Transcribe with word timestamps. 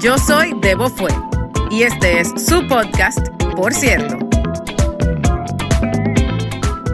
Yo 0.00 0.16
soy 0.16 0.54
Debo 0.62 0.88
Fue 0.88 1.10
y 1.70 1.82
este 1.82 2.20
es 2.20 2.28
su 2.42 2.66
podcast, 2.66 3.18
Por 3.54 3.74
cierto. 3.74 4.18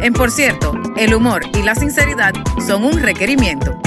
En 0.00 0.12
Por 0.12 0.30
cierto, 0.32 0.74
el 0.96 1.14
humor 1.14 1.42
y 1.56 1.62
la 1.62 1.76
sinceridad 1.76 2.32
son 2.66 2.84
un 2.84 3.00
requerimiento. 3.00 3.80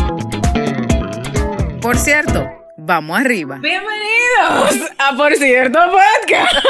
Por 1.81 1.97
cierto, 1.97 2.47
vamos 2.77 3.19
arriba. 3.19 3.57
Bienvenidos 3.57 4.89
a 4.97 5.15
Por 5.17 5.35
cierto 5.35 5.79
Podcast. 5.91 6.65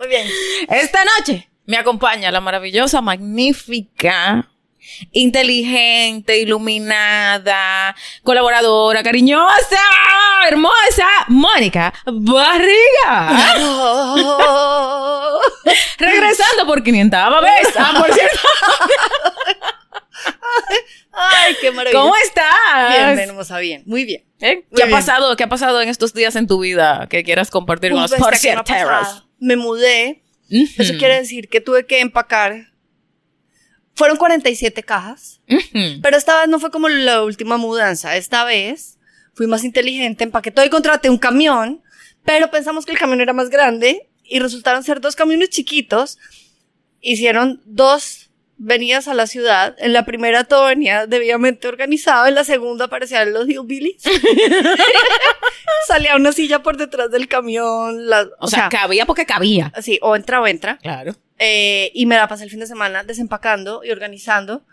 Muy 0.00 0.08
bien. 0.08 0.26
Esta 0.68 1.00
noche 1.18 1.48
me 1.66 1.76
acompaña 1.76 2.32
la 2.32 2.40
maravillosa, 2.40 3.00
magnífica, 3.00 4.48
inteligente, 5.12 6.38
iluminada, 6.38 7.94
colaboradora, 8.22 9.02
cariñosa, 9.02 9.80
hermosa, 10.48 11.06
Mónica 11.28 11.92
Barriga. 12.06 13.54
Regresando 15.98 16.66
por 16.66 16.82
500 16.82 17.20
vez. 17.42 17.74
Ah, 17.76 17.94
por 17.98 18.12
cierto. 18.12 18.38
Ay, 21.12 21.56
qué 21.60 21.70
maravilla. 21.70 22.00
¿Cómo 22.00 22.14
estás? 22.16 22.90
Bien, 22.90 23.18
hermosa, 23.18 23.58
bien. 23.58 23.82
Muy 23.86 24.04
bien. 24.04 24.22
¿Eh? 24.40 24.56
Muy 24.56 24.64
¿Qué 24.76 24.82
ha 24.82 24.86
bien. 24.86 24.98
pasado? 24.98 25.34
¿Qué 25.36 25.44
ha 25.44 25.48
pasado 25.48 25.80
en 25.80 25.88
estos 25.88 26.12
días 26.12 26.36
en 26.36 26.46
tu 26.46 26.60
vida 26.60 27.06
que 27.08 27.24
quieras 27.24 27.50
compartir 27.50 27.92
con 27.92 28.02
bestia, 28.02 28.18
por 28.18 28.38
¿qué 28.38 28.54
me 29.38 29.56
mudé. 29.56 30.22
Eso 30.50 30.94
quiere 30.98 31.16
decir 31.16 31.48
que 31.48 31.60
tuve 31.60 31.86
que 31.86 32.00
empacar. 32.00 32.72
Fueron 33.96 34.16
47 34.18 34.82
cajas. 34.84 35.40
Ujú. 35.48 36.00
Pero 36.02 36.16
esta 36.16 36.38
vez 36.40 36.48
no 36.48 36.60
fue 36.60 36.70
como 36.70 36.88
la 36.88 37.22
última 37.24 37.56
mudanza. 37.56 38.16
Esta 38.16 38.44
vez 38.44 38.98
fui 39.34 39.46
más 39.48 39.64
inteligente, 39.64 40.22
empaqué 40.24 40.50
todo 40.52 40.64
y 40.64 40.70
contraté 40.70 41.10
un 41.10 41.18
camión. 41.18 41.82
Pero 42.24 42.50
pensamos 42.50 42.84
que 42.86 42.92
el 42.92 42.98
camión 42.98 43.20
era 43.20 43.32
más 43.32 43.48
grande 43.50 44.08
y 44.22 44.38
resultaron 44.40 44.82
ser 44.84 45.00
dos 45.00 45.16
camiones 45.16 45.48
chiquitos. 45.50 46.18
Hicieron 47.00 47.62
dos 47.64 48.30
venidas 48.58 49.06
a 49.08 49.14
la 49.14 49.26
ciudad. 49.26 49.76
En 49.78 49.92
la 49.92 50.04
primera 50.04 50.44
todo 50.44 50.66
venía 50.66 51.06
debidamente 51.06 51.68
organizado. 51.68 52.26
En 52.26 52.34
la 52.34 52.44
segunda 52.44 52.86
aparecían 52.86 53.32
los 53.32 53.48
hillbillies. 53.48 54.02
Salía 55.86 56.16
una 56.16 56.32
silla 56.32 56.62
por 56.62 56.76
detrás 56.76 57.10
del 57.10 57.28
camión. 57.28 58.08
la- 58.08 58.26
O 58.40 58.48
sea, 58.48 58.68
cabía 58.68 59.06
porque 59.06 59.24
cabía. 59.26 59.72
así, 59.74 59.98
o 60.02 60.16
entra 60.16 60.40
o 60.40 60.46
entra. 60.46 60.78
Claro. 60.78 61.14
Eh, 61.38 61.90
y 61.94 62.06
me 62.06 62.16
la 62.16 62.28
pasé 62.28 62.44
el 62.44 62.50
fin 62.50 62.60
de 62.60 62.66
semana 62.66 63.04
desempacando 63.04 63.84
y 63.84 63.90
organizando. 63.90 64.64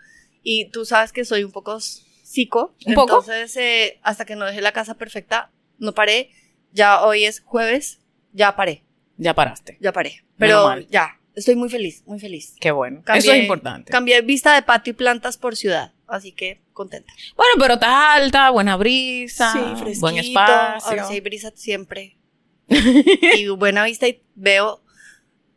Y 0.42 0.66
tú 0.70 0.84
sabes 0.84 1.12
que 1.12 1.24
soy 1.24 1.44
un 1.44 1.52
poco 1.52 1.78
psico. 1.80 2.74
¿Un 2.86 2.94
poco? 2.94 3.18
Entonces, 3.20 3.56
eh, 3.56 3.98
hasta 4.02 4.24
que 4.24 4.36
no 4.36 4.44
dejé 4.46 4.60
la 4.60 4.72
casa 4.72 4.94
perfecta, 4.94 5.50
no 5.78 5.92
paré. 5.94 6.30
Ya 6.72 7.02
hoy 7.04 7.24
es 7.24 7.40
jueves, 7.40 8.00
ya 8.32 8.56
paré, 8.56 8.82
Ya 9.16 9.34
paraste. 9.34 9.78
ya 9.80 9.92
paré. 9.92 10.24
Pero 10.38 10.80
ya, 10.90 11.20
estoy 11.34 11.54
muy 11.54 11.68
feliz, 11.68 12.02
muy 12.06 12.18
feliz. 12.18 12.54
Qué 12.60 12.72
bueno. 12.72 13.02
Cambié- 13.04 13.18
Eso 13.18 13.32
es 13.32 13.42
importante. 13.42 13.92
Cambié 13.92 14.20
vista 14.22 14.54
de 14.54 14.62
patio 14.62 14.90
y 14.90 14.94
plantas 14.94 15.36
por 15.38 15.54
ciudad, 15.56 15.92
así 16.08 16.32
que 16.32 16.60
contenta. 16.72 17.12
Bueno, 17.36 17.52
pero 17.60 17.74
está 17.74 18.14
alta, 18.14 18.50
buena 18.50 18.76
brisa, 18.76 19.52
buen 20.00 20.18
Ahora 20.18 20.76
espacio. 20.78 21.06
sí 21.06 21.12
hay 21.14 21.20
brisa 21.20 21.52
siempre. 21.54 22.16
y 22.68 23.46
buena 23.48 23.84
vista 23.84 24.08
y 24.08 24.20
veo, 24.34 24.82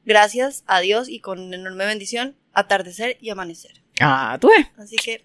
gracias 0.08 0.64
a 0.66 0.80
Dios 0.80 1.10
y 1.10 1.20
con 1.20 1.54
enorme 1.54 1.86
bendición, 1.86 2.36
atardecer 2.54 3.18
y 3.22 3.30
amanecer. 3.30 3.84
Ah, 4.00 4.38
tú 4.42 4.50
ves. 4.50 4.66
Así 4.78 4.96
que. 4.96 5.24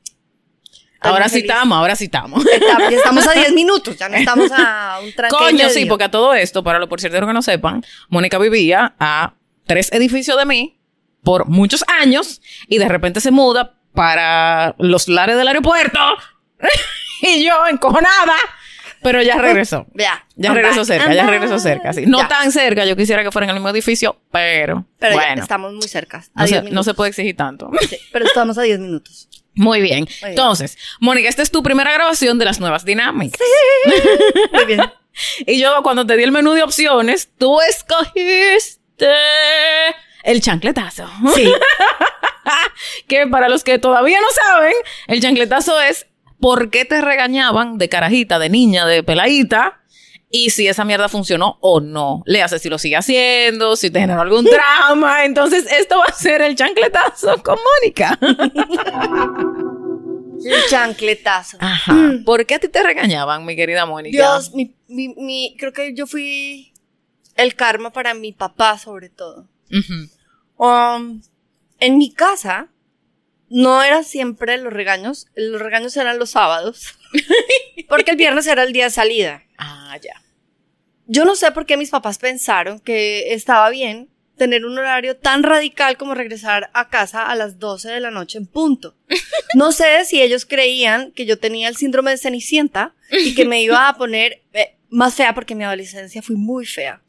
Ahora 1.00 1.28
sí 1.28 1.38
estamos, 1.38 1.76
ahora 1.76 1.96
sí 1.96 2.04
estamos. 2.04 2.44
Ya 2.44 2.88
estamos 2.88 3.26
a 3.26 3.32
10 3.34 3.52
minutos, 3.54 3.96
ya 3.96 4.08
no 4.08 4.16
estamos 4.16 4.50
a 4.52 5.00
un 5.02 5.12
tranque. 5.12 5.34
y 5.34 5.38
Coño, 5.38 5.68
sí, 5.70 5.86
porque 5.86 6.04
a 6.04 6.10
todo 6.10 6.34
esto, 6.34 6.62
para 6.62 6.78
los 6.78 6.88
por 6.88 7.00
cierto 7.00 7.26
que 7.26 7.32
no 7.32 7.42
sepan, 7.42 7.84
Mónica 8.08 8.38
vivía 8.38 8.94
a 9.00 9.34
tres 9.66 9.90
edificios 9.92 10.36
de 10.36 10.46
mí 10.46 10.78
por 11.24 11.46
muchos 11.46 11.84
años 11.88 12.40
y 12.68 12.78
de 12.78 12.88
repente 12.88 13.20
se 13.20 13.30
muda 13.30 13.78
para 13.94 14.74
los 14.78 15.08
lares 15.08 15.36
del 15.36 15.48
aeropuerto 15.48 15.98
y 17.22 17.44
yo 17.44 17.66
encojonada, 17.68 18.36
pero 19.02 19.22
ya 19.22 19.36
regresó. 19.36 19.86
Ya. 19.94 20.26
Ya 20.36 20.52
regresó 20.54 20.78
back, 20.78 20.86
cerca, 20.86 21.04
I'm 21.06 21.14
ya 21.14 21.22
back. 21.24 21.30
regresó 21.30 21.58
cerca, 21.58 21.92
sí. 21.92 22.04
No 22.06 22.18
Ya. 22.18 22.28
tan 22.28 22.52
cerca, 22.52 22.84
yo 22.84 22.96
quisiera 22.96 23.22
que 23.22 23.30
fuera 23.30 23.44
en 23.46 23.50
el 23.50 23.56
mismo 23.56 23.68
edificio, 23.70 24.20
pero, 24.30 24.86
Pero 24.98 25.14
ya 25.14 25.20
bueno, 25.20 25.42
estamos 25.42 25.72
muy 25.74 25.88
cerca. 25.88 26.24
A 26.34 26.42
no 26.42 26.46
10 26.46 26.48
se, 26.48 26.56
no 26.56 26.62
minutos. 26.64 26.86
se 26.86 26.94
puede 26.94 27.10
exigir 27.10 27.36
tanto. 27.36 27.70
Sí, 27.88 27.98
pero 28.12 28.24
estamos 28.26 28.56
a 28.58 28.62
10 28.62 28.78
minutos. 28.80 29.28
Muy 29.54 29.80
bien. 29.82 30.06
bien. 30.06 30.30
Entonces, 30.30 30.78
Mónica, 31.00 31.28
esta 31.28 31.42
es 31.42 31.50
tu 31.50 31.62
primera 31.62 31.92
grabación 31.92 32.38
de 32.38 32.44
las 32.46 32.58
nuevas 32.60 32.84
dinámicas. 32.84 33.40
Muy 34.52 34.64
bien. 34.64 34.80
Y 35.46 35.60
yo, 35.60 35.82
cuando 35.82 36.06
te 36.06 36.16
di 36.16 36.22
el 36.22 36.32
menú 36.32 36.52
de 36.54 36.62
opciones, 36.62 37.28
tú 37.38 37.60
escogiste 37.60 39.08
el 40.24 40.40
chancletazo. 40.40 41.06
Sí. 41.34 41.52
que 43.08 43.26
para 43.26 43.48
los 43.48 43.62
que 43.64 43.78
todavía 43.78 44.20
no 44.20 44.26
saben, 44.30 44.72
el 45.08 45.20
chancletazo 45.20 45.80
es 45.80 46.06
por 46.42 46.70
qué 46.70 46.84
te 46.84 47.00
regañaban 47.00 47.78
de 47.78 47.88
carajita, 47.88 48.38
de 48.40 48.50
niña, 48.50 48.84
de 48.84 49.02
peladita. 49.04 49.80
Y 50.28 50.50
si 50.50 50.66
esa 50.66 50.84
mierda 50.84 51.08
funcionó 51.08 51.58
o 51.60 51.80
no. 51.80 52.22
Le 52.26 52.42
hace 52.42 52.58
si 52.58 52.68
lo 52.68 52.78
sigue 52.78 52.96
haciendo, 52.96 53.76
si 53.76 53.90
te 53.90 54.00
generó 54.00 54.22
algún 54.22 54.44
drama. 54.90 55.24
Entonces, 55.24 55.70
esto 55.70 55.98
va 55.98 56.06
a 56.08 56.12
ser 56.12 56.42
el 56.42 56.56
chancletazo 56.56 57.42
con 57.42 57.58
Mónica. 57.80 58.18
El 60.44 60.64
chancletazo. 60.68 61.58
Ajá. 61.60 61.94
¿Por 62.24 62.44
qué 62.44 62.56
a 62.56 62.58
ti 62.58 62.68
te 62.68 62.82
regañaban, 62.82 63.44
mi 63.44 63.54
querida 63.54 63.86
Mónica? 63.86 64.16
Dios, 64.16 64.52
mi, 64.52 64.74
mi, 64.88 65.14
mi, 65.14 65.54
creo 65.58 65.72
que 65.72 65.94
yo 65.94 66.06
fui 66.06 66.72
el 67.36 67.54
karma 67.54 67.90
para 67.90 68.14
mi 68.14 68.32
papá, 68.32 68.78
sobre 68.78 69.10
todo. 69.10 69.46
Um, 70.56 71.22
en 71.78 71.98
mi 71.98 72.12
casa 72.12 72.68
no 73.52 73.82
era 73.82 74.02
siempre 74.02 74.56
los 74.56 74.72
regaños, 74.72 75.26
los 75.34 75.60
regaños 75.60 75.94
eran 75.98 76.18
los 76.18 76.30
sábados, 76.30 76.94
porque 77.88 78.12
el 78.12 78.16
viernes 78.16 78.46
era 78.46 78.62
el 78.62 78.72
día 78.72 78.84
de 78.84 78.90
salida. 78.90 79.42
Ah, 79.58 79.98
ya. 80.02 80.22
Yo 81.06 81.26
no 81.26 81.36
sé 81.36 81.52
por 81.52 81.66
qué 81.66 81.76
mis 81.76 81.90
papás 81.90 82.16
pensaron 82.16 82.80
que 82.80 83.34
estaba 83.34 83.68
bien 83.68 84.08
tener 84.38 84.64
un 84.64 84.78
horario 84.78 85.18
tan 85.18 85.42
radical 85.42 85.98
como 85.98 86.14
regresar 86.14 86.70
a 86.72 86.88
casa 86.88 87.26
a 87.26 87.34
las 87.34 87.58
12 87.58 87.90
de 87.90 88.00
la 88.00 88.10
noche 88.10 88.38
en 88.38 88.46
punto. 88.46 88.96
No 89.54 89.70
sé 89.70 90.06
si 90.06 90.22
ellos 90.22 90.46
creían 90.46 91.12
que 91.12 91.26
yo 91.26 91.38
tenía 91.38 91.68
el 91.68 91.76
síndrome 91.76 92.10
de 92.10 92.16
Cenicienta 92.16 92.94
y 93.10 93.34
que 93.34 93.44
me 93.44 93.60
iba 93.60 93.86
a 93.86 93.94
poner 93.98 94.40
eh, 94.54 94.76
más 94.88 95.14
fea 95.14 95.34
porque 95.34 95.52
en 95.52 95.58
mi 95.58 95.64
adolescencia 95.64 96.22
fui 96.22 96.36
muy 96.36 96.64
fea. 96.64 97.02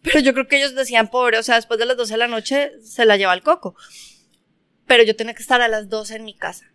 Pero 0.00 0.20
yo 0.20 0.32
creo 0.32 0.48
que 0.48 0.56
ellos 0.56 0.74
decían, 0.74 1.10
pobre, 1.10 1.36
o 1.36 1.42
sea, 1.42 1.56
después 1.56 1.78
de 1.78 1.84
las 1.84 1.98
12 1.98 2.14
de 2.14 2.18
la 2.18 2.28
noche 2.28 2.72
se 2.82 3.04
la 3.04 3.18
lleva 3.18 3.34
el 3.34 3.42
coco. 3.42 3.76
Pero 4.86 5.02
yo 5.02 5.16
tenía 5.16 5.34
que 5.34 5.42
estar 5.42 5.60
a 5.60 5.68
las 5.68 5.88
12 5.88 6.16
en 6.16 6.24
mi 6.24 6.34
casa. 6.34 6.66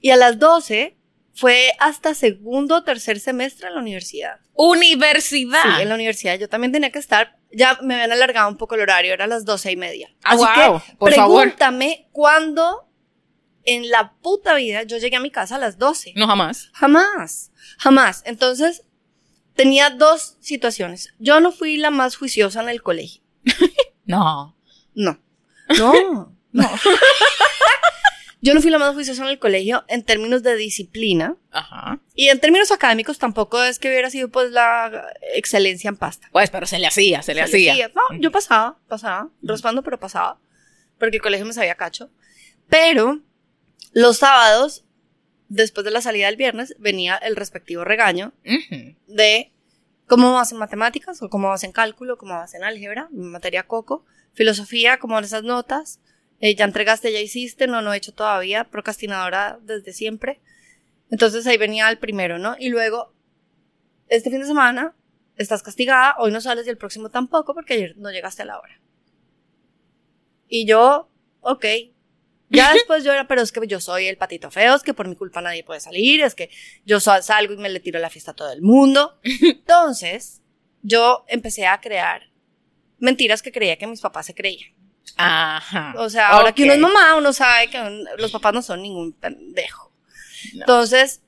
Y 0.00 0.10
a 0.10 0.16
las 0.16 0.38
12 0.38 0.96
fue 1.34 1.72
hasta 1.78 2.14
segundo 2.14 2.76
o 2.76 2.84
tercer 2.84 3.20
semestre 3.20 3.68
en 3.68 3.74
la 3.74 3.80
universidad. 3.80 4.40
Universidad. 4.54 5.62
Sí, 5.76 5.82
en 5.82 5.88
la 5.88 5.94
universidad 5.94 6.38
yo 6.38 6.48
también 6.48 6.72
tenía 6.72 6.90
que 6.90 6.98
estar. 6.98 7.38
Ya 7.52 7.78
me 7.82 7.94
habían 7.94 8.12
alargado 8.12 8.48
un 8.48 8.56
poco 8.56 8.74
el 8.74 8.82
horario, 8.82 9.12
era 9.14 9.26
las 9.26 9.44
doce 9.44 9.70
y 9.72 9.76
media. 9.76 10.08
Ah, 10.22 10.30
Así 10.32 10.38
guau, 10.38 10.80
que 10.80 10.96
por 10.96 11.12
favor. 11.14 11.42
pregúntame 11.42 12.08
cuándo 12.12 12.88
en 13.64 13.88
la 13.90 14.14
puta 14.20 14.54
vida 14.54 14.82
yo 14.82 14.98
llegué 14.98 15.16
a 15.16 15.20
mi 15.20 15.30
casa 15.30 15.56
a 15.56 15.58
las 15.58 15.78
12. 15.78 16.12
No 16.16 16.26
jamás. 16.26 16.70
Jamás, 16.74 17.52
jamás. 17.78 18.22
Entonces, 18.26 18.84
tenía 19.54 19.90
dos 19.90 20.36
situaciones. 20.40 21.14
Yo 21.18 21.40
no 21.40 21.52
fui 21.52 21.76
la 21.76 21.90
más 21.90 22.16
juiciosa 22.16 22.62
en 22.62 22.68
el 22.68 22.82
colegio. 22.82 23.22
No. 24.04 24.56
No. 24.94 25.20
No. 25.78 26.34
No. 26.58 26.70
yo 28.40 28.54
no 28.54 28.60
fui 28.60 28.70
la 28.70 28.78
más 28.78 28.94
juiciosa 28.94 29.22
en 29.22 29.28
el 29.30 29.38
colegio 29.38 29.84
en 29.88 30.02
términos 30.02 30.42
de 30.42 30.56
disciplina. 30.56 31.36
Ajá. 31.50 32.00
Y 32.14 32.28
en 32.28 32.40
términos 32.40 32.70
académicos 32.70 33.18
tampoco 33.18 33.62
es 33.62 33.78
que 33.78 33.88
hubiera 33.88 34.10
sido 34.10 34.28
pues 34.28 34.50
la 34.50 35.12
excelencia 35.34 35.88
en 35.88 35.96
pasta. 35.96 36.28
Pues, 36.32 36.50
pero 36.50 36.66
se 36.66 36.78
le 36.78 36.86
hacía, 36.86 37.22
se 37.22 37.34
le 37.34 37.46
Se 37.46 37.58
le 37.58 37.70
hacía. 37.70 37.88
No, 37.88 38.18
yo 38.18 38.30
pasaba, 38.30 38.78
pasaba, 38.88 39.30
raspando, 39.42 39.82
pero 39.82 39.98
pasaba. 39.98 40.38
Porque 40.98 41.16
el 41.16 41.22
colegio 41.22 41.46
me 41.46 41.52
sabía 41.52 41.74
cacho. 41.74 42.10
Pero 42.68 43.20
los 43.92 44.18
sábados, 44.18 44.84
después 45.48 45.84
de 45.84 45.90
la 45.90 46.00
salida 46.00 46.26
del 46.26 46.36
viernes, 46.36 46.74
venía 46.78 47.16
el 47.16 47.36
respectivo 47.36 47.84
regaño 47.84 48.32
de 49.06 49.52
cómo 50.06 50.32
vas 50.32 50.52
en 50.52 50.58
matemáticas, 50.58 51.22
o 51.22 51.28
cómo 51.28 51.48
vas 51.48 51.64
en 51.64 51.72
cálculo, 51.72 52.18
cómo 52.18 52.34
vas 52.34 52.54
en 52.54 52.64
álgebra, 52.64 53.08
materia 53.12 53.64
coco, 53.64 54.04
filosofía, 54.32 54.98
cómo 54.98 55.14
van 55.14 55.24
esas 55.24 55.44
notas, 55.44 56.00
eh, 56.40 56.54
ya 56.54 56.64
entregaste, 56.64 57.12
ya 57.12 57.20
hiciste, 57.20 57.66
no, 57.66 57.82
no 57.82 57.92
he 57.92 57.96
hecho 57.96 58.12
todavía, 58.12 58.64
procrastinadora 58.64 59.58
desde 59.62 59.92
siempre. 59.92 60.40
Entonces 61.10 61.46
ahí 61.46 61.56
venía 61.56 61.88
el 61.88 61.98
primero, 61.98 62.38
¿no? 62.38 62.56
Y 62.58 62.68
luego, 62.68 63.12
este 64.08 64.30
fin 64.30 64.40
de 64.40 64.46
semana, 64.46 64.94
estás 65.36 65.62
castigada, 65.62 66.16
hoy 66.18 66.30
no 66.30 66.40
sales 66.40 66.66
y 66.66 66.70
el 66.70 66.76
próximo 66.76 67.10
tampoco 67.10 67.54
porque 67.54 67.74
ayer 67.74 67.94
no 67.96 68.10
llegaste 68.10 68.42
a 68.42 68.46
la 68.46 68.58
hora. 68.58 68.80
Y 70.48 70.66
yo, 70.66 71.10
ok, 71.40 71.64
Ya 72.50 72.72
después 72.74 73.04
yo 73.04 73.12
era, 73.12 73.28
pero 73.28 73.42
es 73.42 73.52
que 73.52 73.66
yo 73.66 73.80
soy 73.80 74.06
el 74.06 74.16
patito 74.16 74.50
feo, 74.50 74.74
es 74.74 74.82
que 74.82 74.94
por 74.94 75.08
mi 75.08 75.16
culpa 75.16 75.40
nadie 75.40 75.64
puede 75.64 75.80
salir, 75.80 76.22
es 76.22 76.34
que 76.34 76.50
yo 76.84 77.00
salgo 77.00 77.52
y 77.52 77.56
me 77.56 77.68
le 77.68 77.80
tiro 77.80 77.98
la 77.98 78.10
fiesta 78.10 78.30
a 78.30 78.34
todo 78.34 78.52
el 78.52 78.62
mundo. 78.62 79.18
Entonces, 79.42 80.40
yo 80.82 81.24
empecé 81.28 81.66
a 81.66 81.80
crear 81.80 82.22
mentiras 82.98 83.42
que 83.42 83.52
creía 83.52 83.76
que 83.76 83.86
mis 83.86 84.00
papás 84.00 84.26
se 84.26 84.34
creían. 84.34 84.77
Ajá. 85.16 85.94
O 85.96 86.08
sea, 86.10 86.28
ahora 86.30 86.52
que 86.52 86.64
uno 86.64 86.72
es 86.74 86.78
mamá, 86.78 87.16
uno 87.16 87.32
sabe 87.32 87.68
que 87.68 87.80
un- 87.80 88.06
los 88.18 88.30
papás 88.30 88.52
no 88.54 88.62
son 88.62 88.82
ningún 88.82 89.12
pendejo. 89.12 89.92
No. 90.54 90.60
Entonces, 90.60 91.22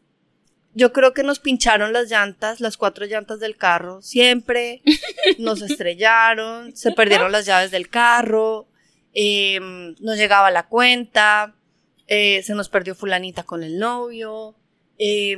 yo 0.75 0.93
creo 0.93 1.12
que 1.15 1.23
nos 1.25 1.41
pincharon 1.41 1.93
las 1.93 2.09
llantas, 2.11 2.61
las 2.61 2.77
cuatro 2.77 3.05
llantas 3.06 3.41
del 3.41 3.56
carro, 3.56 4.00
siempre. 4.03 4.82
Nos 5.38 5.62
estrellaron, 5.62 6.77
se 6.77 6.93
perdieron 6.93 7.32
las 7.32 7.44
llaves 7.47 7.73
del 7.73 7.88
carro, 7.88 8.69
eh, 9.12 9.59
no 9.61 10.15
llegaba 10.15 10.50
la 10.53 10.69
cuenta, 10.69 11.55
eh, 12.06 12.43
se 12.44 12.55
nos 12.55 12.69
perdió 12.69 12.94
fulanita 12.94 13.43
con 13.43 13.65
el 13.65 13.79
novio. 13.81 14.55
Eh, 14.99 15.37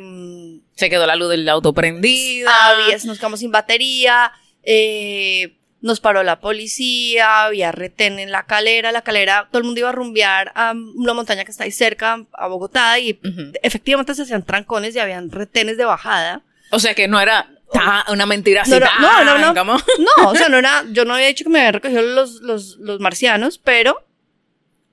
Se 0.74 0.90
quedó 0.90 1.06
la 1.06 1.16
luz 1.16 1.30
del 1.30 1.48
auto 1.48 1.72
prendida. 1.72 2.50
había, 2.66 2.98
nos 3.04 3.16
quedamos 3.18 3.40
sin 3.40 3.50
batería, 3.52 4.32
eh, 4.62 5.56
nos 5.82 6.00
paró 6.00 6.22
la 6.22 6.40
policía, 6.40 7.44
había 7.44 7.72
retén 7.72 8.18
en 8.18 8.30
la 8.30 8.44
calera, 8.46 8.92
la 8.92 9.02
calera, 9.02 9.48
todo 9.50 9.58
el 9.58 9.64
mundo 9.64 9.80
iba 9.80 9.88
a 9.88 9.92
rumbear 9.92 10.52
a 10.54 10.72
una 10.72 11.12
montaña 11.12 11.44
que 11.44 11.50
está 11.50 11.64
ahí 11.64 11.72
cerca, 11.72 12.24
a 12.32 12.46
Bogotá, 12.46 12.98
y 13.00 13.18
efectivamente 13.62 14.14
se 14.14 14.22
hacían 14.22 14.44
trancones 14.44 14.94
y 14.94 15.00
habían 15.00 15.30
retenes 15.30 15.76
de 15.76 15.84
bajada. 15.84 16.42
O 16.70 16.78
sea 16.78 16.94
que 16.94 17.08
no 17.08 17.20
era 17.20 17.50
ta- 17.72 18.06
una 18.10 18.26
mentira 18.26 18.62
así. 18.62 18.70
No, 19.00 19.24
no, 19.24 19.38
no, 19.38 19.52
No, 19.98 20.28
o 20.30 20.34
sea, 20.36 20.48
no 20.48 20.56
era, 20.56 20.84
yo 20.92 21.04
no 21.04 21.14
había 21.14 21.26
dicho 21.26 21.42
que 21.44 21.50
me 21.50 21.58
habían 21.58 21.74
recogido 21.74 22.02
los, 22.02 22.40
los, 22.42 22.76
los 22.78 23.00
marcianos, 23.00 23.58
pero, 23.58 24.06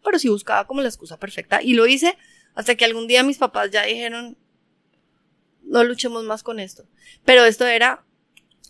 pero 0.03 0.17
sí 0.17 0.27
buscaba 0.27 0.65
como 0.65 0.81
la 0.81 0.87
excusa 0.89 1.17
perfecta, 1.17 1.61
y 1.61 1.73
lo 1.75 1.85
hice 1.85 2.17
hasta 2.55 2.73
que 2.75 2.83
algún 2.83 3.05
día 3.07 3.21
mis 3.23 3.37
papás 3.37 3.69
ya 3.69 3.83
dijeron, 3.83 4.35
no 5.63 5.83
luchemos 5.83 6.23
más 6.23 6.41
con 6.43 6.59
esto. 6.59 6.83
Pero 7.25 7.45
esto 7.45 7.65
era, 7.67 8.03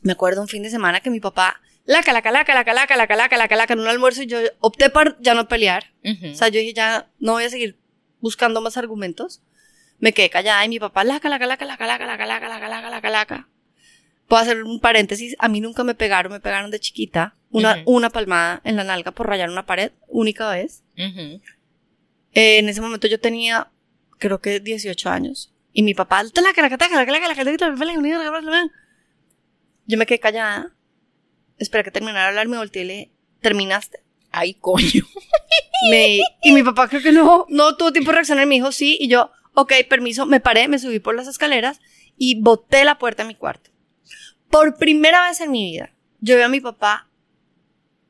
me 0.01 0.11
acuerdo 0.11 0.41
un 0.41 0.47
fin 0.49 0.63
de 0.63 0.69
semana 0.69 0.99
que 0.99 1.09
mi 1.09 1.19
papá, 1.21 1.61
laca, 1.89 2.13
laca, 2.13 2.31
laca, 2.31 2.53
laca, 2.53 2.73
laca, 2.73 2.95
laca, 2.95 3.15
laca, 3.15 3.37
laca, 3.37 3.55
laca, 3.55 3.73
en 3.73 3.79
un 3.79 3.87
almuerzo 3.87 4.21
y 4.21 4.27
yo 4.27 4.37
opté 4.59 4.91
por 4.91 5.19
ya 5.21 5.33
no 5.33 5.47
pelear. 5.47 5.91
O 6.31 6.35
sea, 6.35 6.49
yo 6.49 6.59
dije, 6.59 6.73
ya 6.73 7.09
no 7.19 7.33
voy 7.33 7.45
a 7.45 7.49
seguir 7.49 7.79
buscando 8.21 8.61
más 8.61 8.77
argumentos. 8.77 9.41
Me 9.97 10.13
quedé 10.13 10.29
callada 10.29 10.63
y 10.63 10.69
mi 10.69 10.79
papá, 10.79 11.03
laca, 11.03 11.29
laca, 11.29 11.47
laca, 11.47 11.65
laca, 11.65 11.87
laca, 11.87 12.05
laca, 12.05 12.25
laca, 12.27 12.47
laca, 12.47 12.69
laca, 12.69 12.89
laca, 12.91 13.09
laca. 13.09 13.49
Puedo 14.27 14.43
hacer 14.43 14.63
un 14.63 14.79
paréntesis, 14.79 15.35
a 15.39 15.49
mí 15.49 15.61
nunca 15.61 15.83
me 15.83 15.95
pegaron, 15.95 16.31
me 16.31 16.39
pegaron 16.39 16.69
de 16.69 16.79
chiquita, 16.79 17.35
una, 17.49 17.81
una 17.85 18.11
palmada 18.11 18.61
en 18.63 18.75
la 18.75 18.83
nalga 18.83 19.09
por 19.09 19.27
rayar 19.27 19.49
una 19.49 19.65
pared, 19.65 19.91
única 20.07 20.47
vez. 20.51 20.83
Eh, 22.35 22.59
en 22.59 22.69
ese 22.69 22.81
momento 22.81 23.07
yo 23.07 23.19
tenía, 23.19 23.71
creo 24.19 24.39
que 24.39 24.59
18 24.59 25.09
años. 25.09 25.51
Y 25.73 25.81
mi 25.81 25.95
papá. 25.95 26.23
Esperé 31.59 31.83
que 31.83 31.91
terminara 31.91 32.23
de 32.23 32.29
hablar, 32.29 32.47
me 32.47 32.57
volteé 32.57 32.83
y 32.83 32.85
le 32.85 33.11
¿terminaste? 33.41 33.99
Ay, 34.31 34.53
coño. 34.55 35.05
Me- 35.91 36.19
y 36.43 36.51
mi 36.51 36.61
papá 36.63 36.87
creo 36.89 37.01
que 37.01 37.11
no, 37.11 37.45
no 37.49 37.75
tuvo 37.77 37.91
tiempo 37.91 38.11
de 38.11 38.15
reaccionar, 38.15 38.45
me 38.45 38.55
dijo 38.55 38.71
sí, 38.71 38.97
y 38.99 39.07
yo, 39.07 39.31
ok, 39.53 39.73
permiso, 39.89 40.25
me 40.25 40.39
paré, 40.39 40.67
me 40.67 40.77
subí 40.79 40.99
por 40.99 41.15
las 41.15 41.27
escaleras 41.27 41.79
y 42.17 42.39
boté 42.41 42.83
la 42.83 42.97
puerta 42.97 43.23
de 43.23 43.27
mi 43.29 43.35
cuarto. 43.35 43.71
Por 44.49 44.77
primera 44.77 45.27
vez 45.27 45.39
en 45.41 45.51
mi 45.51 45.71
vida, 45.71 45.93
yo 46.19 46.35
vi 46.35 46.41
a 46.41 46.49
mi 46.49 46.59
papá 46.59 47.07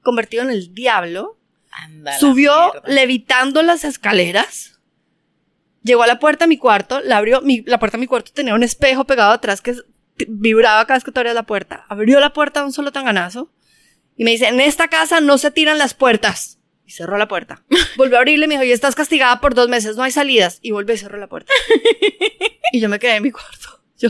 convertido 0.02 0.44
en 0.44 0.50
el 0.50 0.74
diablo, 0.74 1.38
Anda 1.72 2.18
subió 2.18 2.74
levitando 2.86 3.62
las 3.62 3.84
escaleras, 3.84 4.80
llegó 5.84 6.04
a 6.04 6.08
la 6.08 6.20
puerta 6.20 6.46
de 6.46 6.50
mi 6.50 6.58
cuarto, 6.58 7.02
la 7.02 7.18
abrió, 7.18 7.42
mi- 7.42 7.62
la 7.62 7.78
puerta 7.80 7.98
de 7.98 8.02
mi 8.02 8.08
cuarto 8.08 8.32
tenía 8.34 8.56
un 8.56 8.64
espejo 8.64 9.06
pegado 9.06 9.32
atrás 9.32 9.62
que 9.62 9.76
vibraba 10.28 10.86
cada 10.86 10.98
vez 10.98 11.04
que 11.04 11.12
tú 11.12 11.20
abrías 11.20 11.36
la 11.36 11.44
puerta, 11.44 11.86
abrió 11.90 12.20
la 12.20 12.34
puerta 12.34 12.60
de 12.60 12.68
un 12.68 12.74
solo 12.74 12.92
tanganazo 12.92 13.52
y 14.20 14.26
me 14.26 14.32
dice, 14.32 14.48
en 14.48 14.60
esta 14.60 14.90
casa 14.90 15.22
no 15.22 15.38
se 15.38 15.50
tiran 15.50 15.78
las 15.78 15.94
puertas. 15.94 16.60
Y 16.86 16.92
cerró 16.92 17.18
la 17.18 17.30
puerta. 17.30 17.64
Volvió 17.98 18.18
a 18.18 18.20
abrirle 18.20 18.46
y 18.46 18.48
me 18.50 18.56
dijo, 18.56 18.66
y 18.66 18.72
estás 18.72 18.96
castigada 18.96 19.40
por 19.40 19.54
dos 19.54 19.70
meses, 19.70 19.96
no 19.96 20.04
hay 20.04 20.12
salidas. 20.12 20.60
Y 20.62 20.72
volvió 20.72 20.94
y 20.94 20.98
cerró 20.98 21.18
la 21.18 21.28
puerta. 21.28 21.54
y 22.74 22.80
yo 22.82 22.90
me 22.90 23.00
quedé 23.00 23.16
en 23.16 23.24
mi 23.24 23.32
cuarto. 23.32 23.82
Yo, 23.98 24.10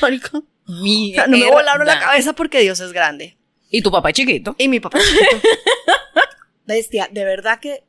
marica. 0.00 0.38
O 0.38 1.12
sea, 1.12 1.26
no 1.26 1.36
me 1.36 1.50
volaron 1.50 1.86
la 1.86 1.98
cabeza 1.98 2.32
porque 2.32 2.60
Dios 2.60 2.80
es 2.80 2.92
grande. 2.92 3.36
Y 3.68 3.82
tu 3.82 3.90
papá 3.90 4.10
es 4.10 4.14
chiquito. 4.14 4.54
Y 4.56 4.68
mi 4.68 4.80
papá 4.80 4.98
chiquito. 5.00 5.48
Bestia, 6.66 7.08
de 7.12 7.24
verdad 7.24 7.60
que 7.60 7.84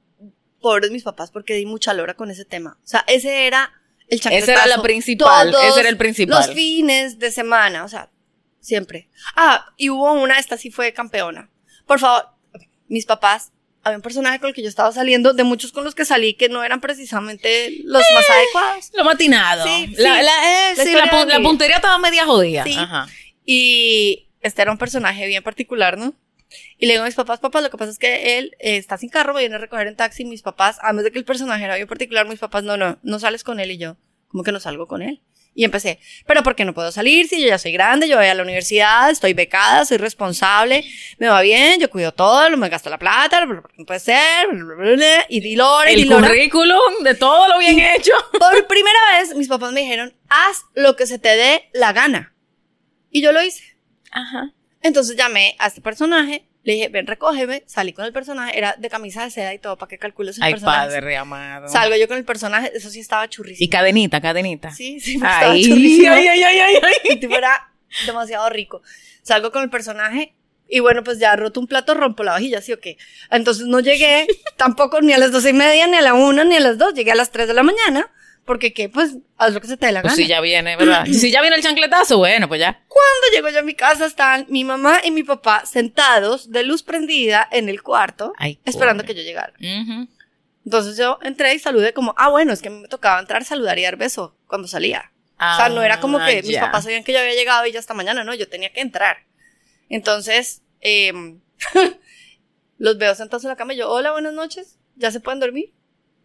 pobres 0.59 0.91
mis 0.91 1.03
papás 1.03 1.31
porque 1.31 1.53
di 1.53 1.65
mucha 1.65 1.93
lora 1.93 2.15
con 2.15 2.31
ese 2.31 2.43
tema. 2.43 2.79
O 2.83 2.87
sea, 2.87 3.05
ese 3.07 3.47
era 3.47 3.71
el 4.07 4.19
chancletazo. 4.21 4.51
Esa 4.51 4.63
era 4.65 4.77
la 4.77 4.81
principal, 4.83 5.51
Todos 5.51 5.65
ese 5.65 5.79
era 5.79 5.89
el 5.89 5.97
principal. 5.97 6.45
Los 6.47 6.55
fines 6.55 7.19
de 7.19 7.31
semana, 7.31 7.83
o 7.83 7.87
sea, 7.87 8.09
siempre. 8.59 9.09
Ah, 9.35 9.67
y 9.77 9.89
hubo 9.89 10.11
una, 10.13 10.37
esta 10.39 10.57
sí 10.57 10.71
fue 10.71 10.93
campeona. 10.93 11.49
Por 11.85 11.99
favor, 11.99 12.27
mis 12.87 13.05
papás, 13.05 13.51
había 13.83 13.97
un 13.97 14.01
personaje 14.01 14.39
con 14.39 14.49
el 14.49 14.55
que 14.55 14.63
yo 14.63 14.69
estaba 14.69 14.91
saliendo, 14.91 15.33
de 15.33 15.43
muchos 15.43 15.71
con 15.71 15.83
los 15.83 15.93
que 15.93 16.05
salí 16.05 16.33
que 16.33 16.49
no 16.49 16.63
eran 16.63 16.81
precisamente 16.81 17.77
los 17.83 18.01
más 18.13 18.29
adecuados. 18.29 18.91
Lo 18.93 19.03
matinado. 19.03 19.63
Sí, 19.63 19.87
la, 19.97 20.17
sí. 20.17 20.23
la- 20.25 20.71
eh, 20.71 20.73
La 20.75 20.83
sí, 20.83 20.91
la 20.93 21.25
la 21.25 21.39
puntería 21.41 21.75
estaba 21.75 21.97
media 21.99 22.25
jodida. 22.25 22.63
Sí. 22.63 22.75
Ajá. 22.77 23.07
Y 23.45 24.27
este 24.41 24.61
era 24.63 24.71
un 24.71 24.77
personaje 24.79 25.27
bien 25.27 25.43
particular, 25.43 25.97
¿no? 25.97 26.13
Y 26.77 26.87
le 26.87 26.93
digo 26.93 27.03
a 27.03 27.07
mis 27.07 27.15
papás, 27.15 27.39
papás, 27.39 27.63
lo 27.63 27.69
que 27.69 27.77
pasa 27.77 27.91
es 27.91 27.99
que 27.99 28.37
él 28.37 28.55
eh, 28.59 28.77
está 28.77 28.97
sin 28.97 29.09
carro, 29.09 29.33
me 29.33 29.39
viene 29.41 29.55
a 29.55 29.59
recoger 29.59 29.87
en 29.87 29.95
taxi. 29.95 30.25
Mis 30.25 30.41
papás, 30.41 30.77
además 30.81 31.05
de 31.05 31.11
que 31.11 31.19
el 31.19 31.25
personaje 31.25 31.63
era 31.63 31.75
bien 31.75 31.87
particular, 31.87 32.27
mis 32.27 32.39
papás, 32.39 32.63
no, 32.63 32.75
no, 32.77 32.97
no 33.01 33.19
sales 33.19 33.43
con 33.43 33.59
él 33.59 33.71
y 33.71 33.77
yo, 33.77 33.95
como 34.27 34.43
que 34.43 34.51
no 34.51 34.59
salgo 34.59 34.87
con 34.87 35.01
él. 35.01 35.21
Y 35.57 35.63
empecé, 35.63 35.99
pero 36.27 36.43
¿por 36.43 36.53
qué 36.53 36.65
no 36.65 36.73
puedo 36.73 36.91
salir? 36.91 37.29
Si 37.29 37.39
yo 37.41 37.47
ya 37.47 37.57
soy 37.57 37.71
grande, 37.71 38.09
yo 38.09 38.17
voy 38.17 38.25
a 38.25 38.33
la 38.33 38.43
universidad, 38.43 39.09
estoy 39.09 39.31
becada, 39.31 39.85
soy 39.85 39.95
responsable, 39.95 40.83
me 41.17 41.29
va 41.29 41.41
bien, 41.41 41.79
yo 41.79 41.89
cuido 41.89 42.11
todo, 42.11 42.49
no 42.49 42.57
me 42.57 42.67
gasto 42.67 42.89
la 42.89 42.99
plata, 42.99 43.45
no 43.45 43.85
puede 43.85 44.01
ser, 44.01 44.49
y 45.29 45.39
di 45.39 45.55
lora, 45.55 45.89
y 45.89 45.93
El 45.93 46.01
di 46.01 46.09
lora. 46.09 46.27
currículum 46.27 47.03
de 47.03 47.15
todo 47.15 47.47
lo 47.47 47.57
bien 47.59 47.79
hecho. 47.79 48.11
Por 48.37 48.67
primera 48.67 48.99
vez, 49.17 49.33
mis 49.33 49.47
papás 49.47 49.71
me 49.71 49.79
dijeron, 49.79 50.13
haz 50.27 50.65
lo 50.73 50.97
que 50.97 51.07
se 51.07 51.19
te 51.19 51.29
dé 51.37 51.69
la 51.71 51.93
gana. 51.93 52.35
Y 53.09 53.21
yo 53.21 53.31
lo 53.31 53.41
hice. 53.41 53.63
Ajá. 54.11 54.51
Entonces 54.81 55.15
llamé 55.15 55.55
a 55.57 55.67
este 55.67 55.79
personaje, 55.79 56.45
le 56.65 56.73
dije, 56.73 56.89
ven, 56.89 57.07
recógeme, 57.07 57.63
salí 57.67 57.93
con 57.93 58.03
el 58.05 58.11
personaje, 58.11 58.57
era 58.57 58.75
de 58.77 58.89
camisa 58.89 59.23
de 59.23 59.29
seda 59.31 59.53
y 59.53 59.59
todo, 59.59 59.77
para 59.77 59.87
que 59.87 59.97
calcules 59.97 60.35
el 60.37 60.43
Ay, 60.43 60.53
personaje. 60.53 60.87
padre 60.89 61.15
amado. 61.15 61.67
Salgo 61.69 61.95
yo 61.95 62.07
con 62.09 62.17
el 62.17 62.25
personaje, 62.25 62.71
eso 62.75 62.89
sí 62.89 62.99
estaba 62.99 63.25
Y 63.25 63.29
churrísimo. 63.29 63.69
cadenita, 63.71 64.19
cadenita. 64.19 64.71
Sí, 64.71 64.99
sí, 64.99 65.17
pues, 65.17 65.31
estaba 65.31 65.51
Ay, 65.53 65.63
churrísimo. 65.63 66.11
ay, 66.13 66.27
ay, 66.27 66.43
ay, 66.43 66.59
ay, 66.59 66.75
ay. 66.83 66.93
El 67.11 67.19
tipo 67.19 67.37
era 67.37 67.71
demasiado 68.05 68.49
rico. 68.49 68.81
Salgo 69.21 69.51
con 69.51 69.63
el 69.63 69.69
personaje 69.69 70.33
y 70.67 70.79
bueno, 70.79 71.03
pues 71.03 71.19
ya 71.19 71.35
roto 71.35 71.59
un 71.59 71.67
plato, 71.67 71.93
rompo 71.93 72.23
la 72.23 72.31
vajilla, 72.33 72.59
¿sí 72.61 72.73
o 72.73 72.79
qué? 72.79 72.97
Entonces 73.29 73.67
no 73.67 73.79
llegué 73.79 74.25
tampoco 74.57 74.99
ni 75.01 75.13
a 75.13 75.19
las 75.19 75.31
doce 75.31 75.51
y 75.51 75.53
media, 75.53 75.85
ni 75.87 75.95
a 75.97 76.01
la 76.01 76.15
una, 76.15 76.43
ni 76.43 76.55
a 76.55 76.59
las 76.59 76.79
dos, 76.79 76.95
llegué 76.95 77.11
a 77.11 77.15
las 77.15 77.29
tres 77.31 77.47
de 77.47 77.53
la 77.53 77.61
mañana, 77.61 78.11
porque 78.45 78.73
qué, 78.73 78.89
pues, 78.89 79.17
haz 79.37 79.53
lo 79.53 79.61
que 79.61 79.67
se 79.67 79.75
te 79.77 79.87
dé 79.87 79.91
la 79.91 80.01
Pues 80.01 80.13
gana. 80.13 80.23
si 80.23 80.27
ya 80.29 80.39
viene, 80.41 80.75
¿verdad? 80.75 81.05
si 81.11 81.31
ya 81.31 81.41
viene 81.41 81.55
el 81.55 81.63
chancletazo, 81.63 82.17
bueno, 82.17 82.47
pues 82.47 82.59
ya. 82.59 82.83
Cuando 82.87 83.27
llego 83.33 83.49
yo 83.49 83.59
a 83.59 83.63
mi 83.63 83.73
casa 83.73 84.05
están 84.05 84.45
mi 84.49 84.63
mamá 84.63 85.01
y 85.03 85.11
mi 85.11 85.23
papá 85.23 85.65
sentados 85.65 86.51
de 86.51 86.63
luz 86.63 86.83
prendida 86.83 87.47
en 87.51 87.69
el 87.69 87.81
cuarto 87.81 88.33
Ay, 88.37 88.59
esperando 88.65 89.03
pobre. 89.03 89.15
que 89.15 89.21
yo 89.21 89.25
llegara. 89.25 89.53
Entonces 90.65 90.97
yo 90.97 91.19
entré 91.21 91.53
y 91.53 91.59
saludé 91.59 91.93
como, 91.93 92.13
ah, 92.17 92.29
bueno, 92.29 92.51
es 92.53 92.61
que 92.61 92.69
me 92.69 92.87
tocaba 92.87 93.19
entrar, 93.19 93.43
saludar 93.45 93.77
y 93.79 93.83
dar 93.83 93.97
beso 93.97 94.35
cuando 94.47 94.67
salía. 94.67 95.11
o 95.39 95.55
sea, 95.57 95.69
no 95.69 95.81
era 95.83 95.99
como 95.99 96.17
Ah, 96.19 96.25
que 96.27 96.41
mis 96.43 96.57
papás 96.57 96.83
sabían 96.85 97.03
que 97.03 97.13
yo 97.13 97.19
había 97.19 97.33
llegado 97.35 97.65
y 97.65 97.71
ya 97.71 97.79
hasta 97.79 97.93
mañana, 97.93 98.23
no, 98.23 98.33
yo 98.33 98.47
tenía 98.49 98.71
que 98.71 98.81
entrar. 98.81 99.17
Entonces, 99.89 100.61
em, 100.81 101.39
los 102.77 102.97
veo 102.97 103.13
sentados 103.15 103.43
en 103.43 103.49
la 103.49 103.55
cama 103.55 103.73
y 103.73 103.77
yo, 103.77 103.89
hola, 103.91 104.11
buenas 104.11 104.33
noches, 104.33 104.77
¿ya 104.95 105.11
se 105.11 105.19
pueden 105.19 105.39
dormir? 105.39 105.71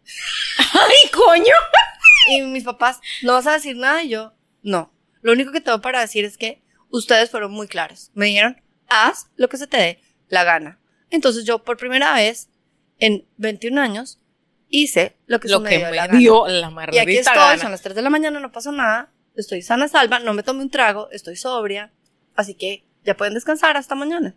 ¡Ay, 0.58 1.10
coño! 1.12 1.52
Y 2.30 2.42
mis 2.42 2.64
papás, 2.64 3.00
¿no 3.22 3.32
vas 3.34 3.46
a 3.46 3.52
decir 3.52 3.76
nada? 3.76 4.02
Y 4.02 4.08
yo, 4.10 4.32
no. 4.62 4.92
Lo 5.22 5.32
único 5.32 5.52
que 5.52 5.60
tengo 5.60 5.80
para 5.80 6.00
decir 6.00 6.24
es 6.24 6.36
que 6.38 6.62
ustedes 6.90 7.30
fueron 7.30 7.52
muy 7.52 7.68
claros. 7.68 8.10
Me 8.14 8.26
dijeron, 8.26 8.60
haz 8.88 9.30
lo 9.36 9.48
que 9.48 9.56
se 9.56 9.66
te 9.66 9.76
dé 9.76 10.00
la 10.28 10.44
gana. 10.44 10.78
Entonces 11.10 11.44
yo 11.44 11.62
por 11.64 11.76
primera 11.76 12.14
vez 12.14 12.48
en 12.98 13.26
21 13.36 13.80
años 13.80 14.20
hice 14.68 15.16
lo 15.26 15.40
que 15.40 15.48
se 15.48 15.54
Lo 15.54 15.60
me 15.60 15.70
que 15.70 15.76
dio 15.78 15.84
la 15.86 15.90
me 15.90 15.96
gana. 15.96 16.18
dio 16.18 16.46
la 16.48 16.68
Y 16.68 16.74
maldita 16.74 17.02
aquí 17.02 17.16
estoy, 17.16 17.34
gana. 17.34 17.58
son 17.62 17.70
las 17.72 17.82
3 17.82 17.96
de 17.96 18.02
la 18.02 18.10
mañana, 18.10 18.40
no 18.40 18.52
pasó 18.52 18.70
nada. 18.72 19.12
Estoy 19.34 19.62
sana, 19.62 19.88
salva, 19.88 20.18
no 20.20 20.34
me 20.34 20.42
tomé 20.42 20.62
un 20.62 20.70
trago, 20.70 21.10
estoy 21.10 21.36
sobria. 21.36 21.92
Así 22.36 22.54
que 22.54 22.84
ya 23.04 23.16
pueden 23.16 23.34
descansar 23.34 23.76
hasta 23.76 23.94
mañana. 23.94 24.34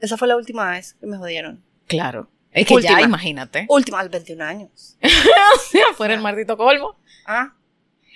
Esa 0.00 0.16
fue 0.16 0.28
la 0.28 0.36
última 0.36 0.70
vez 0.70 0.94
que 0.94 1.06
me 1.06 1.16
jodieron. 1.16 1.62
Claro. 1.86 2.30
Es 2.60 2.66
que 2.66 2.74
Última. 2.74 3.00
ya, 3.00 3.06
imagínate. 3.06 3.66
Última, 3.68 4.02
los 4.02 4.10
21 4.10 4.44
años. 4.44 4.96
o 5.02 5.58
sea, 5.70 5.84
fuera 5.96 6.14
el 6.14 6.20
maldito 6.20 6.56
colmo. 6.56 6.96
Ah, 7.26 7.54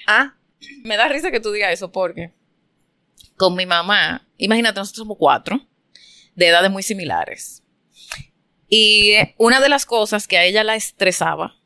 ah, 0.06 0.34
Me 0.82 0.96
da 0.96 1.08
risa 1.08 1.30
que 1.30 1.40
tú 1.40 1.52
digas 1.52 1.72
eso 1.72 1.90
porque 1.92 2.32
con 3.36 3.54
mi 3.54 3.66
mamá, 3.66 4.26
imagínate, 4.36 4.78
nosotros 4.78 4.98
somos 4.98 5.16
cuatro, 5.18 5.60
de 6.34 6.46
edades 6.46 6.70
muy 6.70 6.82
similares. 6.82 7.62
Y 8.68 9.10
eh, 9.12 9.34
una 9.36 9.60
de 9.60 9.68
las 9.68 9.84
cosas 9.84 10.28
que 10.28 10.38
a 10.38 10.44
ella 10.44 10.64
la 10.64 10.76
estresaba 10.76 11.56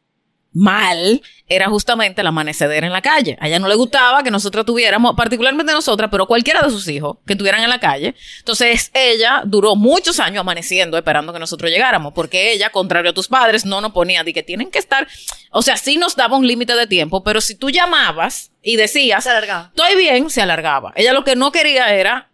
mal 0.56 1.20
era 1.48 1.68
justamente 1.68 2.22
el 2.22 2.26
amanecer 2.26 2.82
en 2.82 2.92
la 2.92 3.02
calle. 3.02 3.36
A 3.40 3.46
ella 3.46 3.58
no 3.58 3.68
le 3.68 3.74
gustaba 3.74 4.22
que 4.22 4.30
nosotros 4.30 4.64
tuviéramos, 4.64 5.14
particularmente 5.14 5.72
nosotras, 5.72 6.08
pero 6.10 6.26
cualquiera 6.26 6.62
de 6.62 6.70
sus 6.70 6.88
hijos 6.88 7.18
que 7.26 7.34
estuvieran 7.34 7.62
en 7.62 7.68
la 7.68 7.78
calle. 7.78 8.14
Entonces 8.38 8.90
ella 8.94 9.42
duró 9.44 9.76
muchos 9.76 10.18
años 10.18 10.40
amaneciendo 10.40 10.96
esperando 10.96 11.32
que 11.32 11.38
nosotros 11.38 11.70
llegáramos, 11.70 12.14
porque 12.14 12.52
ella, 12.52 12.70
contrario 12.70 13.10
a 13.10 13.14
tus 13.14 13.28
padres, 13.28 13.64
no 13.66 13.80
nos 13.80 13.92
ponía 13.92 14.24
de 14.24 14.32
que 14.32 14.42
tienen 14.42 14.70
que 14.70 14.78
estar, 14.78 15.06
o 15.50 15.62
sea, 15.62 15.76
sí 15.76 15.98
nos 15.98 16.16
daba 16.16 16.36
un 16.36 16.46
límite 16.46 16.74
de 16.74 16.86
tiempo, 16.86 17.22
pero 17.22 17.40
si 17.40 17.54
tú 17.54 17.70
llamabas 17.70 18.50
y 18.62 18.76
decías, 18.76 19.22
Se 19.24 19.30
alargaba. 19.30 19.72
estoy 19.74 19.96
bien, 19.96 20.30
se 20.30 20.40
alargaba. 20.42 20.92
Ella 20.96 21.12
lo 21.12 21.22
que 21.22 21.36
no 21.36 21.52
quería 21.52 21.94
era 21.94 22.30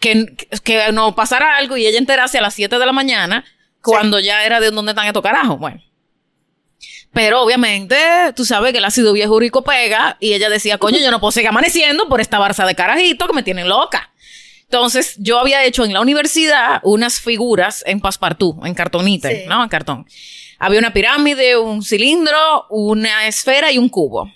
que, 0.00 0.34
que 0.64 0.90
no 0.92 1.14
pasara 1.14 1.56
algo 1.58 1.76
y 1.76 1.86
ella 1.86 1.98
enterase 1.98 2.38
a 2.38 2.42
las 2.42 2.54
7 2.54 2.78
de 2.78 2.86
la 2.86 2.92
mañana 2.92 3.44
cuando 3.82 4.18
ya 4.18 4.44
era 4.44 4.60
de 4.60 4.70
donde 4.70 4.92
están 4.92 5.06
estos 5.06 5.22
carajos. 5.22 5.58
Bueno. 5.58 5.80
Pero 7.12 7.42
obviamente, 7.42 7.96
tú 8.36 8.44
sabes 8.44 8.72
que 8.72 8.78
el 8.78 8.84
ácido 8.84 9.12
viejo 9.12 9.38
rico 9.40 9.62
pega 9.62 10.16
y 10.20 10.32
ella 10.32 10.48
decía, 10.48 10.78
coño, 10.78 10.98
yo 10.98 11.10
no 11.10 11.18
puedo 11.18 11.32
seguir 11.32 11.48
amaneciendo 11.48 12.08
por 12.08 12.20
esta 12.20 12.38
barza 12.38 12.64
de 12.66 12.74
carajito 12.74 13.26
que 13.26 13.32
me 13.32 13.42
tienen 13.42 13.68
loca. 13.68 14.12
Entonces, 14.62 15.16
yo 15.18 15.40
había 15.40 15.64
hecho 15.64 15.84
en 15.84 15.92
la 15.92 16.00
universidad 16.00 16.80
unas 16.84 17.20
figuras 17.20 17.82
en 17.86 18.00
passepartout, 18.00 18.64
en 18.64 18.74
cartonite, 18.74 19.42
Sí. 19.42 19.48
¿no? 19.48 19.62
En 19.64 19.68
cartón. 19.68 20.06
Había 20.60 20.78
una 20.78 20.92
pirámide, 20.92 21.56
un 21.56 21.82
cilindro, 21.82 22.66
una 22.70 23.26
esfera 23.26 23.72
y 23.72 23.78
un 23.78 23.88
cubo. 23.88 24.30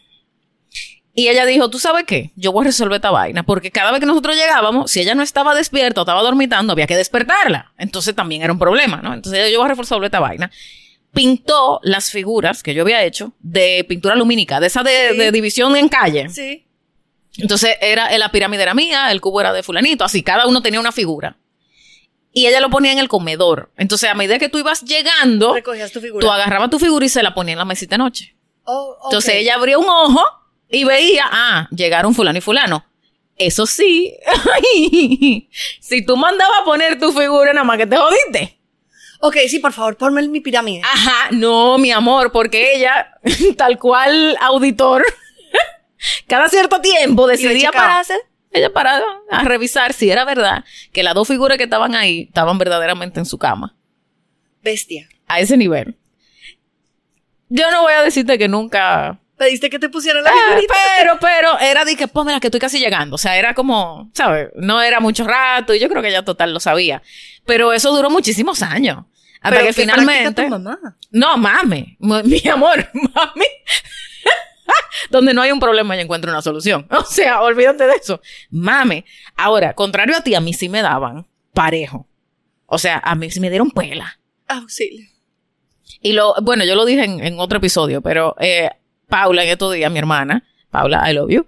Y 1.16 1.28
ella 1.28 1.46
dijo, 1.46 1.70
¿tú 1.70 1.78
sabes 1.78 2.02
qué? 2.04 2.32
Yo 2.34 2.50
voy 2.50 2.62
a 2.62 2.66
resolver 2.66 2.96
esta 2.96 3.12
vaina, 3.12 3.44
porque 3.44 3.70
cada 3.70 3.92
vez 3.92 4.00
que 4.00 4.06
nosotros 4.06 4.34
llegábamos, 4.34 4.90
si 4.90 5.00
ella 5.00 5.14
no 5.14 5.22
estaba 5.22 5.54
despierta 5.54 6.00
o 6.00 6.02
estaba 6.04 6.22
dormitando, 6.22 6.72
había 6.72 6.88
que 6.88 6.96
despertarla. 6.96 7.72
Entonces 7.78 8.16
también 8.16 8.42
era 8.42 8.52
un 8.52 8.58
problema, 8.58 9.00
¿no? 9.00 9.14
Entonces 9.14 9.52
yo 9.52 9.60
voy 9.60 9.70
a 9.70 9.74
resolver 9.74 10.06
esta 10.06 10.18
vaina. 10.18 10.50
Pintó 11.14 11.80
las 11.82 12.10
figuras 12.10 12.62
que 12.62 12.74
yo 12.74 12.82
había 12.82 13.02
hecho 13.04 13.32
de 13.40 13.84
pintura 13.88 14.16
lumínica, 14.16 14.60
de 14.60 14.66
esa 14.66 14.82
de, 14.82 15.10
Sí. 15.12 15.16
de 15.18 15.32
división 15.32 15.76
en 15.76 15.88
calle. 15.88 16.28
Sí. 16.28 16.66
Entonces 17.38 17.76
era, 17.80 18.16
la 18.18 18.30
pirámide 18.30 18.62
era 18.62 18.74
mía, 18.74 19.10
el 19.10 19.20
cubo 19.20 19.40
era 19.40 19.52
de 19.52 19.62
fulanito, 19.62 20.04
así, 20.04 20.22
cada 20.22 20.46
uno 20.46 20.60
tenía 20.62 20.80
una 20.80 20.92
figura. 20.92 21.36
Y 22.32 22.46
ella 22.46 22.60
lo 22.60 22.68
ponía 22.68 22.90
en 22.92 22.98
el 22.98 23.08
comedor. 23.08 23.70
Entonces, 23.76 24.10
a 24.10 24.14
medida 24.14 24.40
que 24.40 24.48
tú 24.48 24.58
ibas 24.58 24.82
llegando, 24.82 25.54
Recogías 25.54 25.92
tu 25.92 26.00
figura. 26.00 26.20
tú 26.20 26.30
agarrabas 26.32 26.68
tu 26.68 26.80
figura 26.80 27.06
y 27.06 27.08
se 27.08 27.22
la 27.22 27.32
ponía 27.32 27.52
en 27.52 27.58
la 27.58 27.64
mesita 27.64 27.94
de 27.94 27.98
noche. 27.98 28.36
Oh. 28.64 28.96
Entonces 29.04 29.34
ella 29.36 29.54
abrió 29.54 29.78
un 29.78 29.86
ojo 29.88 30.20
y 30.68 30.82
veía, 30.84 31.24
ah, 31.30 31.68
llegaron 31.70 32.12
fulano 32.14 32.38
y 32.38 32.40
fulano. 32.40 32.84
Eso 33.36 33.66
sí, 33.66 34.14
si 35.80 36.04
tú 36.04 36.16
mandabas 36.16 36.60
a 36.62 36.64
poner 36.64 36.98
tu 36.98 37.12
figura, 37.12 37.52
nada 37.52 37.64
más 37.64 37.78
que 37.78 37.86
te 37.86 37.96
jodiste. 37.96 38.58
Ok, 39.26 39.36
sí, 39.48 39.58
por 39.58 39.72
favor, 39.72 39.96
ponme 39.96 40.28
mi 40.28 40.40
pirámide. 40.40 40.82
Ajá, 40.84 41.30
no, 41.30 41.78
mi 41.78 41.90
amor, 41.90 42.30
porque 42.30 42.74
ella, 42.74 43.18
tal 43.56 43.78
cual 43.78 44.36
auditor, 44.38 45.02
cada 46.28 46.50
cierto 46.50 46.78
tiempo 46.82 47.26
decidía 47.26 47.72
pararse. 47.72 48.12
Ella 48.50 48.70
paraba 48.70 49.06
a 49.30 49.44
revisar 49.44 49.94
si 49.94 50.10
era 50.10 50.26
verdad 50.26 50.62
que 50.92 51.02
las 51.02 51.14
dos 51.14 51.26
figuras 51.26 51.56
que 51.56 51.64
estaban 51.64 51.94
ahí 51.94 52.26
estaban 52.28 52.58
verdaderamente 52.58 53.18
en 53.18 53.24
su 53.24 53.38
cama. 53.38 53.74
Bestia. 54.62 55.08
A 55.26 55.40
ese 55.40 55.56
nivel. 55.56 55.96
Yo 57.48 57.70
no 57.70 57.80
voy 57.80 57.94
a 57.94 58.02
decirte 58.02 58.36
que 58.36 58.46
nunca 58.46 59.18
Pediste 59.38 59.70
que 59.70 59.78
te 59.78 59.88
pusieran 59.88 60.22
la 60.22 60.30
Ah, 60.30 60.60
pero, 60.98 61.18
pero, 61.18 61.58
era 61.60 61.86
de 61.86 61.96
que, 61.96 62.08
pónmela 62.08 62.40
que 62.40 62.48
estoy 62.48 62.60
casi 62.60 62.78
llegando. 62.78 63.14
O 63.14 63.18
sea, 63.18 63.38
era 63.38 63.54
como, 63.54 64.10
¿sabes? 64.12 64.50
No 64.54 64.82
era 64.82 65.00
mucho 65.00 65.26
rato 65.26 65.74
y 65.74 65.80
yo 65.80 65.88
creo 65.88 66.02
que 66.02 66.08
ella 66.08 66.24
total 66.24 66.52
lo 66.52 66.60
sabía. 66.60 67.02
Pero 67.46 67.72
eso 67.72 67.90
duró 67.90 68.10
muchísimos 68.10 68.62
años. 68.62 69.06
Hasta 69.44 69.50
Pero 69.58 69.66
que 69.66 69.72
finalmente. 69.74 70.32
práctica 70.32 70.44
tu 70.44 70.50
mamá. 70.50 70.96
No, 71.10 71.36
mami. 71.36 71.96
M- 72.00 72.22
Mi 72.24 72.42
amor, 72.50 72.88
mami. 72.94 73.44
Donde 75.10 75.34
no 75.34 75.42
hay 75.42 75.52
un 75.52 75.60
problema, 75.60 75.94
yo 75.94 76.02
encuentro 76.02 76.30
una 76.30 76.40
solución. 76.42 76.86
O 76.90 77.04
sea, 77.04 77.42
olvídate 77.42 77.84
de 77.86 77.92
eso. 77.94 78.20
Mami. 78.50 79.04
Ahora, 79.36 79.74
contrario 79.74 80.16
a 80.16 80.22
ti, 80.22 80.34
a 80.34 80.40
mí 80.40 80.52
sí 80.54 80.68
me 80.68 80.82
daban 80.82 81.26
parejo. 81.52 82.08
O 82.66 82.78
sea, 82.78 82.98
a 83.04 83.14
mí 83.14 83.30
sí 83.30 83.38
me 83.40 83.50
dieron 83.50 83.70
pela. 83.70 84.18
Auxilio. 84.48 85.06
Y 86.00 86.12
lo, 86.12 86.34
bueno, 86.42 86.64
yo 86.64 86.74
lo 86.74 86.84
dije 86.86 87.04
en, 87.04 87.20
en 87.24 87.38
otro 87.38 87.58
episodio, 87.58 88.00
pero 88.00 88.34
eh, 88.40 88.70
Paula 89.08 89.44
en 89.44 89.50
estos 89.50 89.72
días, 89.74 89.92
mi 89.92 89.98
hermana, 89.98 90.42
Paula, 90.70 91.08
I 91.08 91.14
love 91.14 91.30
you, 91.30 91.46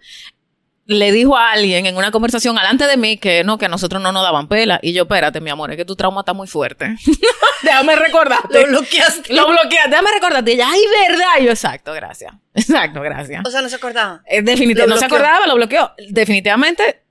le 0.86 1.10
dijo 1.10 1.36
a 1.36 1.52
alguien 1.52 1.86
en 1.86 1.96
una 1.96 2.10
conversación 2.10 2.58
alante 2.58 2.86
de 2.86 2.96
mí 2.96 3.18
que 3.18 3.42
no, 3.44 3.58
que 3.58 3.66
a 3.66 3.68
nosotros 3.68 4.00
no 4.00 4.12
nos 4.12 4.22
daban 4.22 4.48
pela. 4.48 4.78
Y 4.82 4.92
yo, 4.92 5.02
espérate, 5.02 5.40
mi 5.40 5.50
amor, 5.50 5.70
es 5.72 5.76
que 5.76 5.84
tu 5.84 5.96
trauma 5.96 6.20
está 6.20 6.32
muy 6.32 6.46
fuerte. 6.46 6.96
Déjame 7.62 7.96
recordarte. 7.96 8.60
Lo 8.60 8.66
bloqueaste. 8.68 9.34
Lo 9.34 9.48
bloqueaste. 9.48 9.90
Déjame 9.90 10.10
recordarte. 10.12 10.52
Y 10.52 10.54
ella, 10.54 10.68
ay, 10.70 10.80
verdad. 11.08 11.26
Y 11.40 11.44
yo, 11.44 11.50
exacto, 11.50 11.92
gracias. 11.92 12.32
Exacto, 12.54 13.00
gracias. 13.02 13.42
O 13.46 13.50
sea, 13.50 13.60
no 13.60 13.68
se 13.68 13.76
acordaba. 13.76 14.22
Eh, 14.26 14.40
definitivamente, 14.40 14.86
no 14.86 14.96
se 14.96 15.04
acordaba, 15.04 15.46
lo 15.46 15.56
bloqueó. 15.56 15.92
Definitivamente, 16.08 17.02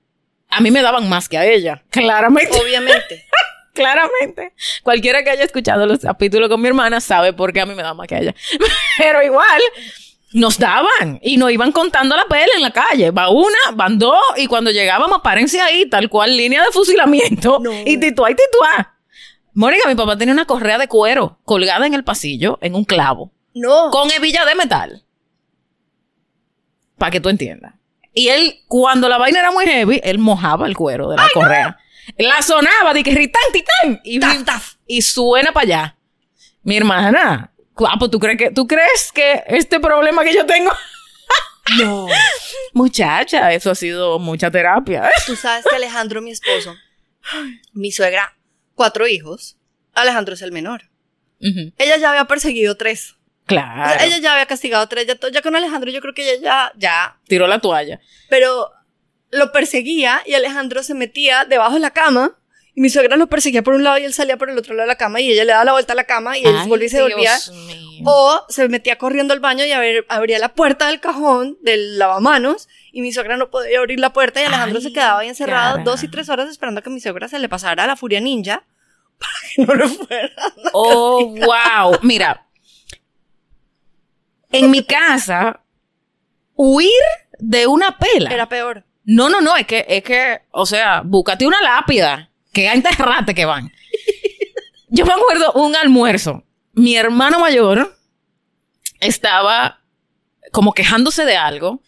a 0.48 0.60
mí 0.60 0.70
me 0.70 0.82
daban 0.82 1.08
más 1.08 1.28
que 1.28 1.38
a 1.38 1.44
ella. 1.44 1.82
Claramente. 1.90 2.58
Obviamente. 2.58 3.26
Claramente. 3.74 4.54
Cualquiera 4.82 5.22
que 5.22 5.30
haya 5.30 5.44
escuchado 5.44 5.86
los 5.86 6.00
capítulos 6.00 6.48
con 6.48 6.60
mi 6.60 6.68
hermana 6.68 7.00
sabe 7.00 7.34
por 7.34 7.52
qué 7.52 7.60
a 7.60 7.66
mí 7.66 7.74
me 7.74 7.82
da 7.82 7.92
más 7.92 8.08
que 8.08 8.14
a 8.14 8.18
ella. 8.20 8.34
Pero 8.96 9.22
igual, 9.22 9.60
nos 10.32 10.58
daban 10.58 11.18
y 11.22 11.36
nos 11.36 11.50
iban 11.50 11.72
contando 11.72 12.16
la 12.16 12.24
pela 12.26 12.52
en 12.56 12.62
la 12.62 12.70
calle. 12.70 13.10
Va 13.10 13.30
una, 13.30 13.56
van 13.74 13.98
dos, 13.98 14.18
y 14.36 14.46
cuando 14.46 14.70
llegábamos, 14.70 15.20
párense 15.22 15.60
ahí, 15.60 15.88
tal 15.88 16.08
cual, 16.08 16.36
línea 16.36 16.62
de 16.64 16.70
fusilamiento. 16.72 17.58
No. 17.60 17.72
Y 17.84 17.98
tituá 17.98 18.30
y 18.30 18.34
tituá. 18.34 18.94
Mónica, 19.54 19.88
mi 19.88 19.94
papá 19.94 20.18
tenía 20.18 20.34
una 20.34 20.44
correa 20.44 20.76
de 20.78 20.88
cuero 20.88 21.38
colgada 21.44 21.86
en 21.86 21.94
el 21.94 22.04
pasillo, 22.04 22.58
en 22.60 22.74
un 22.74 22.84
clavo, 22.84 23.32
No. 23.54 23.90
con 23.90 24.10
hebilla 24.10 24.44
de 24.44 24.54
metal. 24.54 25.02
Para 26.98 27.10
que 27.10 27.20
tú 27.20 27.28
entiendas. 27.28 27.74
Y 28.12 28.28
él, 28.28 28.60
cuando 28.68 29.08
la 29.08 29.18
vaina 29.18 29.40
era 29.40 29.50
muy 29.52 29.66
heavy, 29.66 30.00
él 30.02 30.18
mojaba 30.18 30.66
el 30.66 30.76
cuero 30.76 31.10
de 31.10 31.16
la 31.16 31.28
correa. 31.34 31.78
La 32.18 32.40
sonaba 32.40 32.94
de 32.94 33.02
que 33.02 33.10
ritán, 33.14 33.42
titán. 33.52 34.00
Y, 34.04 34.18
Taf, 34.20 34.44
taf. 34.44 34.74
y 34.86 35.02
suena 35.02 35.52
para 35.52 35.64
allá. 35.64 35.96
Mi 36.62 36.76
hermana, 36.76 37.52
guapo, 37.76 38.10
¿tú 38.10 38.18
crees 38.18 38.38
que, 38.38 38.50
tú 38.50 38.66
crees 38.66 39.12
que 39.12 39.44
este 39.46 39.78
problema 39.80 40.24
que 40.24 40.34
yo 40.34 40.46
tengo? 40.46 40.72
No. 41.78 42.06
Muchacha, 42.72 43.52
eso 43.52 43.70
ha 43.70 43.74
sido 43.74 44.18
mucha 44.18 44.50
terapia. 44.50 45.10
Tú 45.26 45.36
sabes 45.36 45.64
que 45.68 45.76
Alejandro, 45.76 46.22
mi 46.22 46.30
esposo, 46.30 46.74
mi 47.72 47.92
suegra, 47.92 48.36
cuatro 48.74 49.06
hijos. 49.06 49.56
Alejandro 49.92 50.34
es 50.34 50.42
el 50.42 50.52
menor. 50.52 50.90
Ella 51.40 51.96
ya 51.98 52.10
había 52.10 52.24
perseguido 52.24 52.76
tres. 52.76 53.12
O 53.12 53.14
sea, 53.14 53.16
Claro. 53.46 54.04
Ella 54.04 54.18
ya 54.18 54.32
había 54.32 54.46
castigado 54.46 54.86
tres. 54.88 55.06
Ya, 55.06 55.16
ya 55.30 55.42
con 55.42 55.54
Alejandro 55.54 55.90
yo 55.90 56.00
creo 56.00 56.14
que 56.14 56.28
ella 56.28 56.42
ya, 56.42 56.72
ya. 56.76 57.18
Tiró 57.28 57.46
la 57.46 57.60
toalla. 57.60 58.00
Pero 58.28 58.70
lo 59.30 59.52
perseguía 59.52 60.22
y 60.26 60.34
Alejandro 60.34 60.82
se 60.82 60.94
metía 60.94 61.44
debajo 61.44 61.74
de 61.74 61.80
la 61.80 61.90
cama. 61.90 62.36
Y 62.76 62.82
mi 62.82 62.90
suegra 62.90 63.16
lo 63.16 63.26
perseguía 63.26 63.62
por 63.62 63.72
un 63.74 63.82
lado 63.82 63.96
y 63.96 64.04
él 64.04 64.12
salía 64.12 64.36
por 64.36 64.50
el 64.50 64.58
otro 64.58 64.74
lado 64.74 64.82
de 64.86 64.92
la 64.92 64.98
cama 64.98 65.18
y 65.20 65.32
ella 65.32 65.44
le 65.44 65.52
daba 65.52 65.64
la 65.64 65.72
vuelta 65.72 65.94
a 65.94 65.96
la 65.96 66.04
cama 66.04 66.36
y 66.36 66.44
él 66.44 66.54
Ay, 66.58 66.68
volvía 66.68 66.86
y 66.86 66.90
se 66.90 67.02
mío. 67.02 68.02
O 68.04 68.44
se 68.50 68.68
metía 68.68 68.98
corriendo 68.98 69.32
al 69.32 69.40
baño 69.40 69.64
y 69.64 69.70
ver- 69.70 70.04
abría 70.10 70.38
la 70.38 70.50
puerta 70.54 70.88
del 70.88 71.00
cajón 71.00 71.56
del 71.62 71.98
lavamanos 71.98 72.68
y 72.92 73.00
mi 73.00 73.12
suegra 73.12 73.38
no 73.38 73.50
podía 73.50 73.78
abrir 73.78 73.98
la 73.98 74.12
puerta 74.12 74.42
y 74.42 74.44
Alejandro 74.44 74.76
Ay, 74.78 74.82
se 74.84 74.92
quedaba 74.92 75.20
ahí 75.20 75.28
encerrado 75.28 75.72
cara. 75.78 75.84
dos 75.84 76.02
y 76.02 76.08
tres 76.08 76.28
horas 76.28 76.50
esperando 76.50 76.80
a 76.80 76.82
que 76.82 76.90
mi 76.90 77.00
suegra 77.00 77.28
se 77.28 77.38
le 77.38 77.48
pasara 77.48 77.86
la 77.86 77.96
furia 77.96 78.20
ninja 78.20 78.62
para 79.18 79.32
que 79.54 79.62
no 79.64 79.74
le 79.74 79.88
fuera. 79.88 80.30
Oh, 80.74 81.28
wow. 81.34 81.98
Mira, 82.02 82.46
en 84.52 84.70
mi 84.70 84.84
casa, 84.84 85.60
huir 86.54 86.90
de 87.38 87.66
una 87.66 87.96
pela. 87.98 88.30
Era 88.30 88.48
peor. 88.48 88.84
No, 89.04 89.28
no, 89.28 89.40
no, 89.40 89.56
es 89.56 89.66
que, 89.66 89.84
es 89.88 90.02
que, 90.02 90.42
o 90.50 90.66
sea, 90.66 91.00
búscate 91.04 91.46
una 91.46 91.60
lápida, 91.62 92.30
que 92.56 92.68
a 92.70 92.72
enterrarte 92.74 93.34
que 93.34 93.44
van. 93.44 93.70
Yo 94.88 95.04
me 95.04 95.12
acuerdo 95.12 95.52
un 95.52 95.76
almuerzo. 95.76 96.42
Mi 96.72 96.96
hermano 96.96 97.38
mayor 97.38 97.94
estaba 99.00 99.80
como 100.52 100.72
quejándose 100.72 101.24
de 101.26 101.36
algo. 101.36 101.82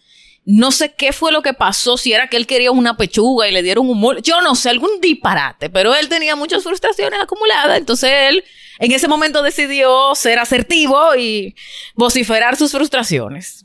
No 0.44 0.70
sé 0.70 0.94
qué 0.94 1.12
fue 1.12 1.30
lo 1.32 1.42
que 1.42 1.52
pasó, 1.54 1.96
si 1.96 2.12
era 2.12 2.28
que 2.28 2.36
él 2.36 2.46
quería 2.46 2.70
una 2.70 2.96
pechuga 2.96 3.48
y 3.48 3.52
le 3.52 3.62
dieron 3.62 3.88
un 3.88 3.98
mol. 4.00 4.20
Yo 4.22 4.40
no 4.40 4.54
sé, 4.54 4.70
algún 4.70 5.00
disparate, 5.00 5.68
pero 5.70 5.94
él 5.94 6.08
tenía 6.08 6.36
muchas 6.36 6.62
frustraciones 6.62 7.20
acumuladas. 7.20 7.78
Entonces 7.78 8.10
él 8.28 8.44
en 8.78 8.92
ese 8.92 9.08
momento 9.08 9.42
decidió 9.42 10.14
ser 10.14 10.38
asertivo 10.38 11.16
y 11.16 11.54
vociferar 11.94 12.56
sus 12.56 12.72
frustraciones. 12.72 13.64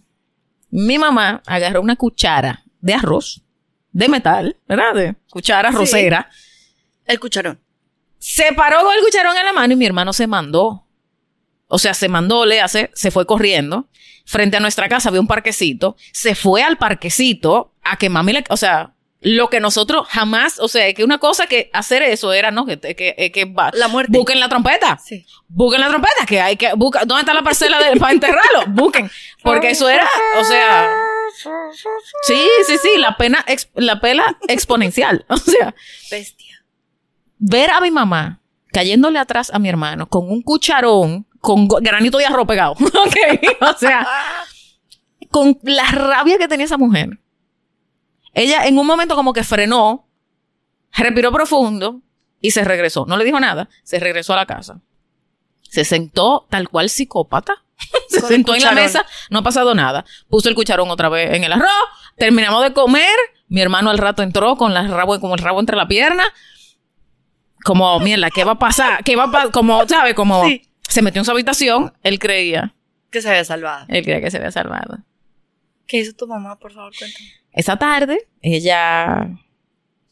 Mi 0.69 0.97
mamá 0.97 1.41
agarró 1.45 1.81
una 1.81 1.95
cuchara 1.95 2.63
de 2.81 2.93
arroz, 2.93 3.43
de 3.91 4.09
metal, 4.09 4.57
¿verdad? 4.67 4.93
De 4.93 5.15
cuchara 5.29 5.69
Sí. 5.69 5.75
arrocera. 5.75 6.29
El 7.05 7.19
cucharón. 7.19 7.59
Se 8.19 8.53
paró 8.53 8.81
con 8.81 8.93
el 8.95 9.01
cucharón 9.03 9.35
en 9.37 9.45
la 9.45 9.53
mano 9.53 9.73
y 9.73 9.75
mi 9.75 9.85
hermano 9.85 10.13
se 10.13 10.27
mandó. 10.27 10.87
O 11.67 11.79
sea, 11.79 11.93
se 11.93 12.07
mandó, 12.07 12.45
le 12.45 12.61
hace, 12.61 12.91
se 12.93 13.11
fue 13.11 13.25
corriendo. 13.25 13.87
Frente 14.25 14.57
a 14.57 14.59
nuestra 14.59 14.87
casa 14.87 15.09
había 15.09 15.19
un 15.21 15.27
parquecito. 15.27 15.97
Se 16.13 16.35
fue 16.35 16.63
al 16.63 16.77
parquecito 16.77 17.73
a 17.83 17.97
que 17.97 18.09
mami 18.09 18.31
le, 18.33 18.43
o 18.49 18.55
sea, 18.57 18.93
lo 19.19 19.49
que 19.49 19.59
nosotros 19.59 20.07
jamás, 20.09 20.59
o 20.59 20.67
sea, 20.67 20.93
que 20.93 21.03
una 21.03 21.17
cosa 21.17 21.47
que 21.47 21.69
hacer 21.73 22.03
eso 22.03 22.31
era, 22.33 22.51
¿no? 22.51 22.65
Que, 22.65 22.79
que, 22.79 22.95
que, 22.95 23.31
que 23.33 23.45
va- 23.45 23.71
La 23.73 23.87
muerte. 23.87 24.17
busquen 24.17 24.39
la 24.39 24.47
trompeta. 24.49 24.97
Sí. 25.03 25.25
Busquen 25.47 25.81
la 25.81 25.89
trompeta, 25.89 26.25
que 26.25 26.39
hay 26.41 26.55
que 26.57 26.73
buscar. 26.75 27.05
¿Dónde 27.07 27.21
está 27.21 27.33
la 27.33 27.41
parcela 27.43 27.81
de, 27.81 27.97
para 27.99 28.13
enterrarlo? 28.13 28.65
Busquen. 28.69 29.09
Porque 29.41 29.71
eso 29.71 29.89
era, 29.89 30.07
o 30.39 30.43
sea. 30.45 30.89
Sí, 32.23 32.47
sí, 32.67 32.77
sí, 32.81 32.97
la 32.97 33.17
pena, 33.17 33.43
ex- 33.47 33.69
la 33.75 33.99
pela 33.99 34.37
exponencial. 34.47 35.25
O 35.29 35.37
sea, 35.37 35.73
Bestia. 36.11 36.62
Ver 37.45 37.71
a 37.71 37.81
mi 37.81 37.91
mamá 37.91 38.39
cayéndole 38.71 39.19
atrás 39.19 39.51
a 39.53 39.59
mi 39.59 39.67
hermano 39.69 40.07
con 40.07 40.29
un 40.31 40.41
cucharón 40.41 41.27
con 41.39 41.67
granito 41.67 42.17
de 42.17 42.25
arroz 42.25 42.47
pegado. 42.47 42.75
O 43.61 43.77
sea, 43.77 44.07
con 45.29 45.59
la 45.63 45.85
rabia 45.91 46.37
que 46.37 46.47
tenía 46.47 46.65
esa 46.65 46.77
mujer. 46.77 47.19
Ella 48.33 48.65
en 48.65 48.77
un 48.77 48.87
momento 48.87 49.15
como 49.15 49.33
que 49.33 49.43
frenó, 49.43 50.07
respiró 50.93 51.31
profundo 51.31 52.01
y 52.39 52.51
se 52.51 52.63
regresó. 52.63 53.05
No 53.05 53.17
le 53.17 53.25
dijo 53.25 53.39
nada. 53.39 53.69
Se 53.83 53.99
regresó 53.99 54.33
a 54.33 54.37
la 54.37 54.45
casa. 54.45 54.79
Se 55.61 55.83
sentó 55.83 56.47
tal 56.49 56.69
cual 56.69 56.89
psicópata. 56.89 57.63
se 58.07 58.21
Con 58.21 58.29
sentó 58.29 58.55
en 58.55 58.63
la 58.63 58.71
mesa. 58.71 59.05
No 59.29 59.39
ha 59.39 59.43
pasado 59.43 59.75
nada. 59.75 60.05
Puso 60.29 60.47
el 60.47 60.55
cucharón 60.55 60.89
otra 60.89 61.09
vez 61.09 61.33
en 61.33 61.43
el 61.43 61.51
arroz. 61.51 61.67
Terminamos 62.15 62.63
de 62.63 62.73
comer. 62.73 63.17
Mi 63.49 63.61
hermano 63.61 63.89
al 63.89 63.97
rato 63.97 64.23
entró 64.23 64.55
con 64.55 64.73
la 64.73 64.87
rabo, 64.87 65.19
como 65.19 65.35
el 65.35 65.41
rabo 65.41 65.59
entre 65.59 65.75
la 65.75 65.87
pierna. 65.87 66.23
Como, 67.63 67.99
mierda, 67.99 68.29
¿qué 68.29 68.43
va 68.43 68.53
a 68.53 68.59
pasar? 68.59 69.03
¿Qué 69.03 69.15
va 69.15 69.23
a 69.25 69.31
pasar? 69.31 69.51
Como, 69.51 69.87
¿sabe? 69.87 70.13
Como 70.15 70.45
Sí. 70.45 70.63
se 70.87 71.01
metió 71.01 71.21
en 71.21 71.25
su 71.25 71.31
habitación. 71.31 71.93
Él 72.03 72.19
creía. 72.19 72.75
Que 73.09 73.21
se 73.21 73.29
había 73.29 73.45
salvado. 73.45 73.85
Él 73.89 74.03
creía 74.03 74.21
que 74.21 74.31
se 74.31 74.37
había 74.37 74.51
salvado. 74.51 74.99
¿Qué 75.87 75.97
hizo 75.97 76.13
tu 76.13 76.27
mamá? 76.27 76.57
Por 76.59 76.73
favor, 76.73 76.91
cuéntame. 76.97 77.25
Esa 77.51 77.77
tarde, 77.77 78.27
ella 78.41 79.37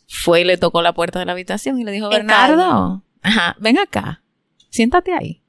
fue 0.08 0.42
y 0.42 0.44
le 0.44 0.58
tocó 0.58 0.82
la 0.82 0.94
puerta 0.94 1.18
de 1.20 1.26
la 1.26 1.32
habitación 1.32 1.80
y 1.80 1.84
le 1.84 1.92
dijo, 1.92 2.10
Bernardo, 2.10 3.04
ajá, 3.22 3.56
ven 3.60 3.80
acá, 3.80 4.22
siéntate 4.70 5.14
ahí. 5.14 5.42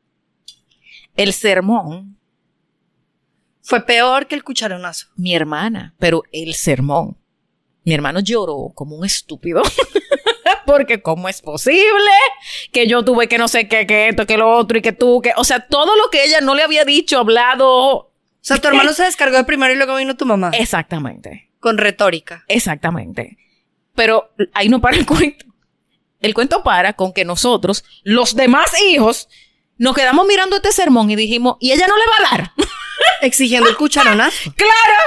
El 1.16 1.32
sermón, 1.35 2.16
Fue 3.61 3.85
peor 3.85 4.26
que 4.26 4.35
el 4.35 4.42
cucharonazo. 4.44 5.09
mi 5.16 5.35
hermana, 5.35 5.94
pero 5.99 6.23
el 6.32 6.54
sermón. 6.54 7.18
Mi 7.85 7.92
hermano 7.94 8.21
lloró 8.21 8.73
como 8.75 8.97
un 8.97 9.04
estúpido. 9.04 9.62
Porque 10.66 11.02
cómo 11.02 11.28
es 11.28 11.42
posible 11.42 12.11
que 12.73 12.87
yo 12.87 13.04
tuve 13.04 13.28
que 13.28 13.38
no 13.38 13.49
sé 13.49 13.69
qué, 13.69 13.87
que 13.87 14.09
esto, 14.09 14.26
que 14.26 14.37
lo 14.37 14.50
otro 14.50 14.78
y 14.78 14.83
que 14.83 14.92
tú, 14.92 15.21
que, 15.23 15.33
o 15.37 15.45
sea, 15.45 15.61
todo 15.66 15.97
lo 15.97 16.11
que 16.11 16.25
ella 16.25 16.40
no 16.40 16.54
le 16.54 16.62
había 16.62 16.85
dicho, 16.85 17.19
hablado, 17.19 17.69
O 17.69 18.11
sea, 18.40 18.59
tu 18.59 18.69
hermano 18.69 18.92
se 18.95 19.04
descargó 19.04 19.37
de 19.37 19.45
primero 19.45 19.73
y 19.73 19.76
luego 19.76 19.97
vino 19.97 20.16
tu 20.16 20.26
mamá. 20.26 20.50
exactamente. 20.54 21.50
Con 21.61 21.78
retórica. 21.78 22.45
Exactamente. 22.49 23.38
Pero 23.95 24.33
ahí 24.52 24.69
no 24.69 24.81
para 24.81 24.97
el 24.97 25.07
cuento. 25.07 25.47
El 26.21 26.35
cuento 26.35 26.62
para 26.62 26.92
con 26.95 27.12
que 27.12 27.25
nosotros, 27.25 27.85
los 28.04 28.35
demás 28.35 28.81
hijos, 28.81 29.28
nos 29.78 29.95
quedamos 29.95 30.26
mirando 30.26 30.57
este 30.57 30.73
sermón 30.73 31.11
y 31.11 31.16
dijimos, 31.16 31.57
¿y 31.61 31.73
ella 31.73 31.87
no 31.87 31.97
le 31.97 32.04
va 32.07 32.16
a 32.16 32.37
dar? 32.37 32.52
Exigiendo 33.23 33.69
el 33.69 33.76
cucharonazo. 33.76 34.52
¡Claro! 34.57 34.99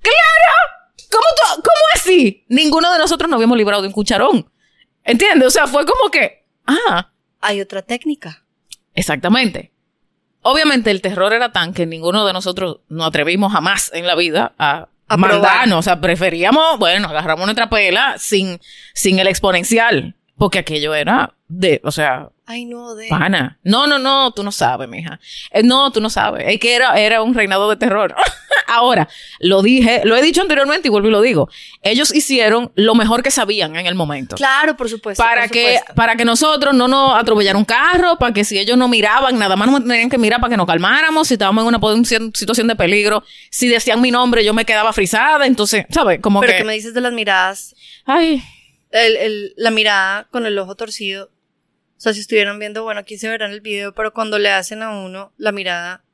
¡Claro! 0.00 0.75
¿Cómo, 1.10 1.24
¿Cómo 1.56 1.84
así? 1.94 2.44
Ninguno 2.48 2.92
de 2.92 2.98
nosotros 2.98 3.28
nos 3.30 3.36
habíamos 3.36 3.56
librado 3.58 3.82
de 3.82 3.88
un 3.88 3.94
cucharón. 3.94 4.50
¿Entiendes? 5.04 5.46
O 5.48 5.50
sea, 5.50 5.66
fue 5.66 5.84
como 5.86 6.10
que, 6.10 6.44
ah, 6.66 7.10
Hay 7.40 7.60
otra 7.60 7.82
técnica. 7.82 8.44
exactamente. 8.94 9.72
Obviamente 10.42 10.90
el 10.90 11.00
terror 11.02 11.32
era 11.32 11.50
tan 11.52 11.72
que 11.74 11.86
ninguno 11.86 12.24
de 12.26 12.32
nosotros 12.32 12.78
nos 12.88 13.08
atrevimos 13.08 13.52
jamás 13.52 13.90
en 13.94 14.06
la 14.06 14.14
vida 14.14 14.54
a, 14.58 14.88
A 15.08 15.16
mandarnos. 15.16 15.78
O 15.78 15.82
sea, 15.82 16.00
preferíamos, 16.00 16.78
bueno, 16.78 17.08
agarramos 17.08 17.46
nuestra 17.46 17.68
pela 17.68 18.16
sin, 18.18 18.60
sin 18.94 19.18
el 19.20 19.26
exponencial. 19.28 20.15
Porque 20.38 20.58
aquello 20.58 20.94
era 20.94 21.32
de, 21.48 21.80
o 21.84 21.90
sea, 21.90 22.28
Ay, 22.44 22.64
no, 22.66 22.94
de. 22.94 23.08
pana. 23.08 23.58
No, 23.64 23.86
no, 23.86 23.98
no, 23.98 24.30
tú 24.32 24.42
no 24.44 24.52
sabes, 24.52 24.88
mija. 24.88 25.18
Eh, 25.50 25.62
no, 25.62 25.90
tú 25.90 26.00
no 26.00 26.10
sabes. 26.10 26.44
Es 26.46 26.60
que 26.60 26.74
era, 26.74 26.98
era 27.00 27.22
un 27.22 27.34
reinado 27.34 27.68
de 27.70 27.76
terror. 27.76 28.14
Ahora, 28.68 29.08
lo 29.40 29.62
dije, 29.62 30.02
lo 30.04 30.16
he 30.16 30.22
dicho 30.22 30.42
anteriormente 30.42 30.88
y 30.88 30.90
vuelvo 30.90 31.08
y 31.08 31.10
lo 31.12 31.20
digo. 31.22 31.48
Ellos 31.82 32.12
hicieron 32.14 32.72
lo 32.74 32.94
mejor 32.94 33.22
que 33.22 33.30
sabían 33.30 33.76
en 33.76 33.86
el 33.86 33.94
momento 33.94 34.36
Claro, 34.36 34.76
por 34.76 34.88
supuesto. 34.90 35.22
para 35.22 35.42
por 35.42 35.50
que 35.52 35.74
supuesto. 35.76 35.94
para 35.94 36.16
que 36.16 36.24
nosotros 36.24 36.74
no 36.74 36.86
nos 36.88 37.14
atropellaran 37.16 37.58
un 37.58 37.64
carro, 37.64 38.18
para 38.18 38.34
que 38.34 38.44
si 38.44 38.58
ellos 38.58 38.76
no 38.76 38.88
miraban, 38.88 39.38
nada 39.38 39.56
más 39.56 39.70
nos 39.70 39.84
tenían 39.84 40.10
que 40.10 40.18
mirar 40.18 40.40
para 40.40 40.50
que 40.50 40.56
nos 40.56 40.66
calmáramos, 40.66 41.28
si 41.28 41.34
estábamos 41.34 41.62
en 41.62 41.74
una 41.74 42.04
situación 42.34 42.66
de 42.66 42.76
peligro, 42.76 43.22
si 43.50 43.68
decían 43.68 44.00
mi 44.00 44.10
nombre 44.10 44.44
yo 44.44 44.52
me 44.52 44.64
quedaba 44.64 44.92
frisada, 44.92 45.46
entonces, 45.46 45.86
¿sabes? 45.90 46.20
Como 46.20 46.40
Pero 46.40 46.52
que 46.52 46.58
que 46.58 46.64
me 46.64 46.74
dices 46.74 46.92
de 46.92 47.00
las 47.00 47.12
miradas. 47.12 47.74
ay, 48.04 48.42
El, 49.04 49.16
el- 49.16 49.54
la 49.56 49.70
mirada 49.70 50.28
con 50.30 50.46
el 50.46 50.58
ojo 50.58 50.74
torcido. 50.74 51.30
O 51.96 52.00
sea, 52.00 52.12
si 52.12 52.20
estuvieran 52.20 52.58
viendo, 52.58 52.82
bueno, 52.82 53.00
aquí 53.00 53.16
se 53.18 53.28
verá 53.28 53.46
en 53.46 53.52
el 53.52 53.60
video, 53.60 53.94
pero 53.94 54.12
cuando 54.12 54.38
le 54.38 54.50
hacen 54.50 54.82
a 54.82 54.90
uno 54.98 55.32
la 55.38 55.50
mirada 55.52 56.04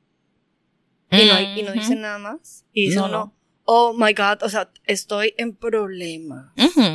y 1.11 1.25
no, 1.25 1.39
y 1.39 1.63
no 1.63 1.71
dicen 1.73 2.01
nada 2.01 2.17
más. 2.17 2.65
Y 2.73 2.85
dice 2.85 2.97
No, 2.97 3.05
uno, 3.05 3.11
no. 3.17 3.33
oh 3.65 3.93
my 3.93 4.13
god, 4.13 4.41
o 4.43 4.49
sea, 4.49 4.69
estoy 4.85 5.33
en 5.37 5.55
problema. 5.55 6.53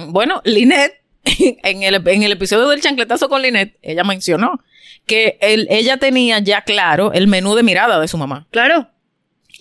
Bueno, 0.09 0.40
Linet, 0.44 0.94
en 1.24 1.83
el, 1.83 2.07
en 2.09 2.22
el 2.22 2.33
episodio 2.33 2.66
del 2.68 2.81
chancletazo 2.81 3.29
con 3.29 3.42
Linet, 3.42 3.79
ella 3.83 4.05
mencionó 4.05 4.59
que 5.07 5.38
él- 5.40 5.66
ella 5.70 5.98
tenía 5.98 6.38
ya 6.40 6.62
claro 6.62 7.12
el 7.12 7.29
menú 7.29 7.55
de 7.55 7.62
mirada 7.62 8.01
de 8.01 8.09
su 8.09 8.16
mamá. 8.18 8.48
Claro. 8.51 8.88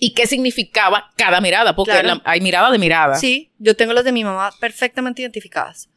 Y 0.00 0.14
qué 0.14 0.26
significaba 0.26 1.10
cada 1.16 1.40
mirada, 1.40 1.76
porque 1.76 1.92
Claro. 1.92 2.08
la- 2.08 2.22
hay 2.24 2.40
mirada 2.40 2.70
de 2.70 2.78
mirada. 2.78 3.14
Sí, 3.16 3.50
yo 3.58 3.76
tengo 3.76 3.92
las 3.92 4.04
de 4.04 4.12
mi 4.12 4.24
mamá 4.24 4.50
perfectamente 4.58 5.22
identificadas. 5.22 5.88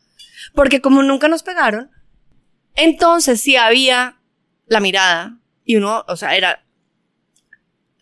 Porque 0.53 0.81
como 0.81 1.03
nunca 1.03 1.27
nos 1.27 1.43
pegaron, 1.43 1.91
entonces 2.75 3.41
sí 3.41 3.55
había 3.55 4.19
la 4.67 4.79
mirada. 4.79 5.37
Y 5.63 5.75
uno, 5.75 6.03
o 6.07 6.15
sea, 6.15 6.35
era 6.35 6.65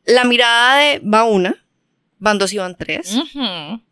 la 0.06 0.24
mirada 0.24 0.78
de 0.78 1.00
va 1.00 1.24
una, 1.24 1.66
van 2.18 2.38
dos 2.38 2.54
y 2.54 2.58
van 2.58 2.76
tres. 2.76 3.16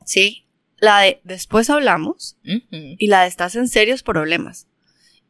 Sí. 0.05 0.45
La 0.79 0.99
de 1.01 1.21
después 1.23 1.69
hablamos 1.69 2.37
y 2.43 3.07
la 3.07 3.21
de 3.21 3.27
estás 3.27 3.55
en 3.55 3.67
serios 3.67 4.03
problemas. 4.03 4.67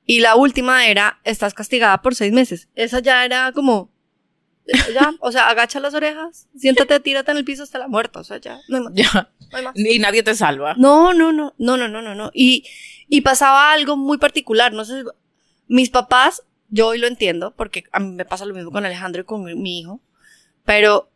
Y 0.06 0.22
la 0.22 0.36
última 0.36 0.88
era 0.88 1.20
estás 1.24 1.54
castigada 1.54 2.02
por 2.02 2.16
seis 2.16 2.32
meses. 2.32 2.70
Esa 2.76 3.00
ya 3.00 3.26
era 3.26 3.52
como, 3.52 3.92
ya, 4.94 5.14
o 5.20 5.32
sea, 5.32 5.50
agacha 5.50 5.80
las 5.80 5.94
orejas, 5.94 6.48
siéntate, 6.58 7.00
tírate 7.00 7.32
en 7.32 7.38
el 7.38 7.46
piso 7.46 7.64
hasta 7.64 7.80
la 7.80 7.88
muerte. 7.88 8.20
O 8.20 8.24
sea, 8.24 8.38
ya, 8.38 8.60
no 8.68 8.78
hay 8.78 8.84
más. 8.84 8.94
Ya. 8.94 9.32
no 9.52 9.58
hay 9.58 9.64
más. 9.64 9.74
Y 9.76 10.00
nadie 10.00 10.24
te 10.24 10.36
salva. 10.36 10.76
No, 10.78 11.14
no, 11.14 11.32
no, 11.32 11.54
no, 11.58 11.78
no, 11.78 11.88
no, 11.88 12.02
no, 12.02 12.16
no. 12.16 12.32
Y, 12.34 12.66
y 13.08 13.22
pasaba 13.22 13.72
algo 13.72 13.98
muy 13.98 14.18
particular. 14.18 14.74
No 14.74 14.86
sé, 14.86 15.04
mis 15.68 15.90
papás, 15.90 16.44
yo 16.70 16.88
hoy 16.88 16.98
lo 16.98 17.08
entiendo, 17.08 17.54
porque 17.56 17.86
a 17.92 18.00
mí 18.00 18.12
me 18.14 18.26
pasa 18.26 18.46
lo 18.46 18.54
mismo 18.54 18.72
con 18.72 18.86
Alejandro 18.86 19.22
y 19.22 19.26
con 19.26 19.44
mi, 19.44 19.56
mi 19.56 19.80
hijo, 19.80 20.02
pero 20.66 21.10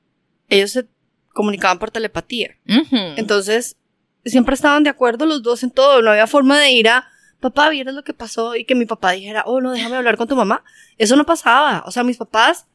ellos 0.50 0.72
se 0.72 0.88
comunicaban 1.34 1.80
por 1.80 1.92
telepatía. 1.92 2.58
Ujú. 2.68 2.98
Entonces, 3.18 3.78
siempre 4.26 4.56
estaban 4.56 4.84
de 4.84 4.90
acuerdo 4.90 5.26
los 5.26 5.42
dos 5.44 5.64
en 5.64 5.72
todo. 5.72 6.02
No 6.02 6.12
había 6.12 6.28
forma 6.28 6.60
de 6.60 6.72
ir 6.72 6.90
a, 6.90 7.08
papá, 7.40 7.70
¿vieras 7.70 7.94
lo 7.94 8.04
que 8.04 8.14
pasó? 8.14 8.56
Y 8.56 8.66
que 8.66 8.76
mi 8.76 8.86
papá 8.86 9.12
dijera, 9.12 9.44
oh, 9.46 9.62
no, 9.62 9.72
déjame 9.72 9.98
hablar 9.98 10.18
con 10.18 10.28
tu 10.28 10.36
mamá. 10.36 10.64
Eso 10.98 11.16
no 11.16 11.26
pasaba. 11.26 11.84
O 11.86 11.92
sea, 11.92 12.04
mis 12.04 12.18
papás, 12.18 12.68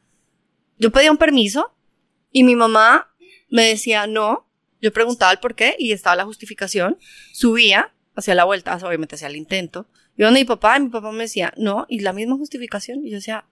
yo 0.77 0.91
pedía 0.91 1.11
un 1.11 1.17
permiso 1.17 1.73
y 2.31 2.43
mi 2.43 2.55
mamá 2.55 3.09
me 3.49 3.63
decía, 3.65 4.07
no. 4.07 4.45
Yo 4.81 4.93
preguntaba 4.93 5.31
el 5.31 5.39
por 5.39 5.55
qué 5.55 5.75
y 5.79 5.91
estaba 5.91 6.15
la 6.15 6.25
justificación. 6.25 6.97
Subía, 7.33 7.93
hacía 8.15 8.35
la 8.35 8.43
vuelta, 8.43 8.75
obviamente 8.83 9.15
hacía 9.15 9.27
el 9.27 9.35
intento. 9.35 9.87
Y 10.17 10.23
donde 10.23 10.39
mi 10.41 10.45
papá, 10.45 10.77
y 10.77 10.81
mi 10.81 10.89
papá 10.89 11.11
me 11.11 11.23
decía, 11.23 11.51
no, 11.57 11.85
y 11.89 11.99
la 12.01 12.13
misma 12.13 12.35
justificación. 12.37 13.05
Y 13.05 13.09
yo 13.09 13.15
decía, 13.17 13.45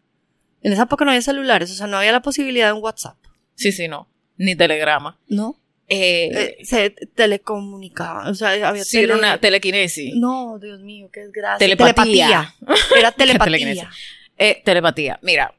en 0.61 0.73
esa 0.73 0.83
época 0.83 1.03
no 1.05 1.11
había 1.11 1.21
celulares, 1.21 1.71
o 1.71 1.75
sea, 1.75 1.87
no 1.87 1.97
había 1.97 2.11
la 2.11 2.21
posibilidad 2.21 2.67
de 2.67 2.73
un 2.73 2.83
WhatsApp. 2.83 3.17
Sí, 3.55 3.71
sí, 3.71 3.87
no. 3.87 4.07
Ni 4.37 4.55
telegrama. 4.55 5.19
No. 5.27 5.59
Eh, 5.87 6.55
Eh, 6.59 6.65
se 6.65 6.89
telecomunicaban, 6.89 8.27
o 8.27 8.33
sea, 8.35 8.49
había 8.67 8.83
sí, 8.83 8.97
tele- 8.97 9.03
era 9.05 9.17
una 9.17 9.37
telequinesis. 9.39 10.13
No, 10.15 10.57
Dios 10.59 10.79
mío, 10.81 11.09
qué 11.13 11.21
desgracia. 11.21 11.57
Telepatía. 11.59 12.55
Era 12.97 13.11
Qué 13.11 13.17
telepatía. 13.17 13.89
Eh, 14.37 14.61
telepatía. 14.65 15.19
Mira, 15.21 15.53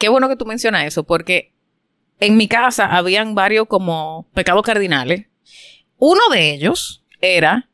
qué 0.00 0.08
bueno 0.08 0.28
que 0.28 0.36
tú 0.36 0.46
mencionas 0.46 0.86
eso, 0.86 1.04
porque 1.04 1.52
en 2.18 2.36
mi 2.36 2.48
casa 2.48 2.86
habían 2.86 3.36
varios 3.36 3.68
como 3.68 4.26
pecados 4.34 4.62
cardinales. 4.62 5.26
Uno 5.98 6.20
de 6.32 6.52
ellos 6.52 7.04
era 7.20 7.68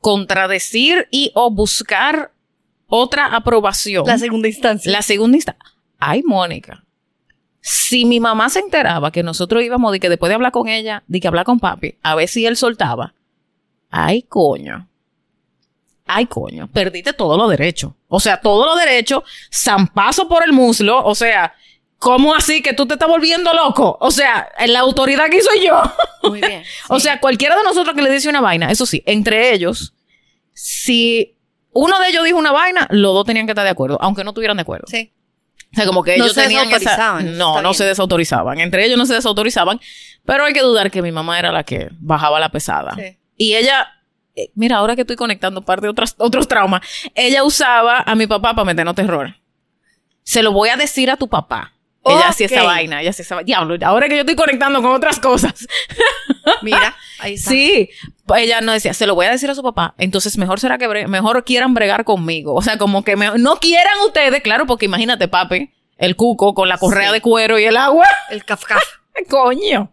contradecir 0.00 1.08
y 1.10 1.32
o 1.34 1.50
buscar 1.50 2.32
otra 2.86 3.34
aprobación. 3.34 4.06
La 4.06 4.16
segunda 4.16 4.48
instancia. 4.48 4.90
La 4.90 5.02
segunda 5.02 5.36
instancia. 5.36 5.62
Ay, 5.98 6.22
Mónica. 6.22 6.84
Si 7.60 8.04
mi 8.04 8.20
mamá 8.20 8.48
se 8.48 8.60
enteraba 8.60 9.10
que 9.10 9.22
nosotros 9.22 9.62
íbamos 9.62 9.92
de 9.92 10.00
que 10.00 10.08
después 10.08 10.30
de 10.30 10.34
hablar 10.34 10.52
con 10.52 10.68
ella, 10.68 11.02
de 11.06 11.20
que 11.20 11.28
hablar 11.28 11.44
con 11.44 11.58
papi, 11.58 11.96
a 12.02 12.14
ver 12.14 12.28
si 12.28 12.46
él 12.46 12.56
soltaba. 12.56 13.14
Ay, 13.90 14.22
coño. 14.22 14.88
Ay, 16.06 16.26
coño. 16.26 16.68
Perdiste 16.68 17.12
todos 17.12 17.38
los 17.38 17.50
derechos. 17.50 17.92
O 18.08 18.20
sea, 18.20 18.40
todos 18.40 18.66
los 18.66 18.78
derechos, 18.84 19.24
zampazo 19.52 20.28
por 20.28 20.44
el 20.44 20.52
muslo. 20.52 21.04
O 21.04 21.14
sea, 21.14 21.54
¿Cómo 22.02 22.34
así 22.34 22.62
que 22.62 22.72
tú 22.72 22.84
te 22.86 22.94
estás 22.94 23.08
volviendo 23.08 23.52
loco? 23.52 23.96
O 24.00 24.10
sea, 24.10 24.48
la 24.66 24.80
autoridad 24.80 25.26
aquí 25.26 25.40
soy 25.40 25.64
yo. 25.64 25.80
Muy 26.28 26.40
bien. 26.40 26.64
O 26.88 26.98
sea, 26.98 27.20
cualquiera 27.20 27.56
de 27.56 27.62
nosotros 27.62 27.94
que 27.94 28.02
le 28.02 28.10
dice 28.10 28.28
una 28.28 28.40
vaina, 28.40 28.72
eso 28.72 28.86
sí, 28.86 29.04
entre 29.06 29.52
ellos, 29.54 29.94
si 30.52 31.38
uno 31.72 32.00
de 32.00 32.08
ellos 32.08 32.24
dijo 32.24 32.36
una 32.38 32.50
vaina, 32.50 32.88
los 32.90 33.14
dos 33.14 33.24
tenían 33.24 33.46
que 33.46 33.52
estar 33.52 33.64
de 33.64 33.70
acuerdo, 33.70 33.98
aunque 34.00 34.24
no 34.24 34.30
estuvieran 34.30 34.56
de 34.56 34.62
acuerdo. 34.62 34.86
Sí. 34.88 35.12
O 35.72 35.76
sea, 35.76 35.86
como 35.86 36.02
que 36.02 36.16
No 36.18 36.24
ellos 36.24 36.34
se 36.34 36.42
tenían 36.42 36.66
esa... 36.66 36.78
desautorizaban, 36.78 37.28
eso 37.28 37.36
No, 37.38 37.54
no 37.56 37.68
bien. 37.70 37.74
se 37.74 37.84
desautorizaban. 37.84 38.60
Entre 38.60 38.84
ellos 38.84 38.98
no 38.98 39.06
se 39.06 39.14
desautorizaban. 39.14 39.80
Pero 40.26 40.44
hay 40.44 40.52
que 40.52 40.60
dudar 40.60 40.90
que 40.90 41.02
mi 41.02 41.12
mamá 41.12 41.38
era 41.38 41.50
la 41.52 41.62
que 41.62 41.88
bajaba 42.00 42.40
la 42.40 42.50
pesada. 42.50 42.94
Sí. 42.96 43.16
Y 43.36 43.54
ella... 43.54 43.86
eh, 44.34 44.50
Mira, 44.56 44.78
ahora 44.78 44.96
que 44.96 45.02
estoy 45.02 45.16
conectando 45.16 45.62
parte 45.62 45.86
de 45.86 45.90
otras, 45.90 46.14
otros 46.18 46.46
traumas, 46.48 46.82
ella 47.14 47.44
usaba 47.44 48.00
a 48.04 48.14
mi 48.16 48.26
papá 48.26 48.54
para 48.54 48.64
meternos 48.66 48.94
terror. 48.96 49.36
Se 50.24 50.42
lo 50.42 50.50
voy 50.52 50.68
a 50.68 50.76
decir 50.76 51.10
a 51.10 51.16
tu 51.16 51.28
papá. 51.28 51.72
Ella 52.04 52.28
hacía 52.28 52.46
esa 52.46 52.64
vaina, 52.64 53.00
ella 53.00 53.10
hacía 53.10 53.22
esa 53.22 53.36
vaina. 53.36 53.46
Diablo, 53.46 53.76
ahora 53.86 54.08
que 54.08 54.14
yo 54.16 54.20
estoy 54.22 54.34
conectando 54.34 54.82
con 54.82 54.90
otras 54.92 55.20
cosas. 55.20 55.66
Mira, 56.62 56.96
ahí 57.20 57.34
está. 57.34 57.50
Sí, 57.50 57.90
ella 58.36 58.60
no 58.60 58.72
decía, 58.72 58.92
se 58.94 59.06
lo 59.06 59.14
voy 59.14 59.26
a 59.26 59.30
decir 59.30 59.48
a 59.50 59.54
su 59.54 59.62
papá, 59.62 59.94
entonces 59.98 60.36
mejor 60.38 60.58
será 60.58 60.78
que 60.78 60.88
bre- 60.88 61.06
mejor 61.06 61.44
quieran 61.44 61.74
bregar 61.74 62.04
conmigo. 62.04 62.54
O 62.54 62.62
sea, 62.62 62.76
como 62.78 63.04
que 63.04 63.14
me- 63.16 63.38
no 63.38 63.56
quieran 63.56 63.94
ustedes, 64.06 64.42
claro, 64.42 64.66
porque 64.66 64.86
imagínate, 64.86 65.28
papi, 65.28 65.70
el 65.98 66.16
cuco 66.16 66.54
con 66.54 66.68
la 66.68 66.78
correa 66.78 67.08
Sí. 67.08 67.14
de 67.14 67.20
cuero 67.20 67.58
y 67.58 67.64
el 67.64 67.76
agua. 67.76 68.06
El 68.30 68.44
cafcaf. 68.44 68.82
Coño. 69.28 69.92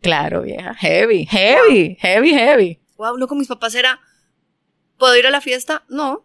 Claro, 0.00 0.42
vieja. 0.42 0.74
Heavy, 0.74 1.26
heavy, 1.26 1.96
heavy, 2.00 2.30
heavy. 2.30 2.80
Wow, 2.96 3.18
no 3.18 3.26
con 3.28 3.38
mis 3.38 3.48
papás 3.48 3.74
era. 3.74 4.00
¿Puedo 4.98 5.16
ir 5.16 5.26
a 5.26 5.30
la 5.30 5.40
fiesta? 5.40 5.84
No. 5.88 6.24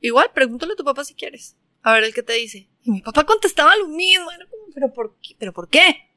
Igual, 0.00 0.30
pregúntale 0.34 0.72
a 0.72 0.76
tu 0.76 0.84
papá 0.84 1.04
si 1.04 1.14
quieres. 1.14 1.56
A 1.82 1.92
ver 1.92 2.04
el 2.04 2.14
que 2.14 2.22
te 2.22 2.32
dice. 2.34 2.68
Y 2.84 2.90
mi 2.90 3.00
papá 3.00 3.24
contestaba 3.24 3.74
lo 3.76 3.88
mismo. 3.88 4.30
Era 4.30 4.46
como, 4.46 4.62
¿pero 4.74 4.92
por 4.92 5.16
qué? 5.20 5.34
¿Pero 5.38 5.52
por 5.52 5.68
qué? 5.68 6.10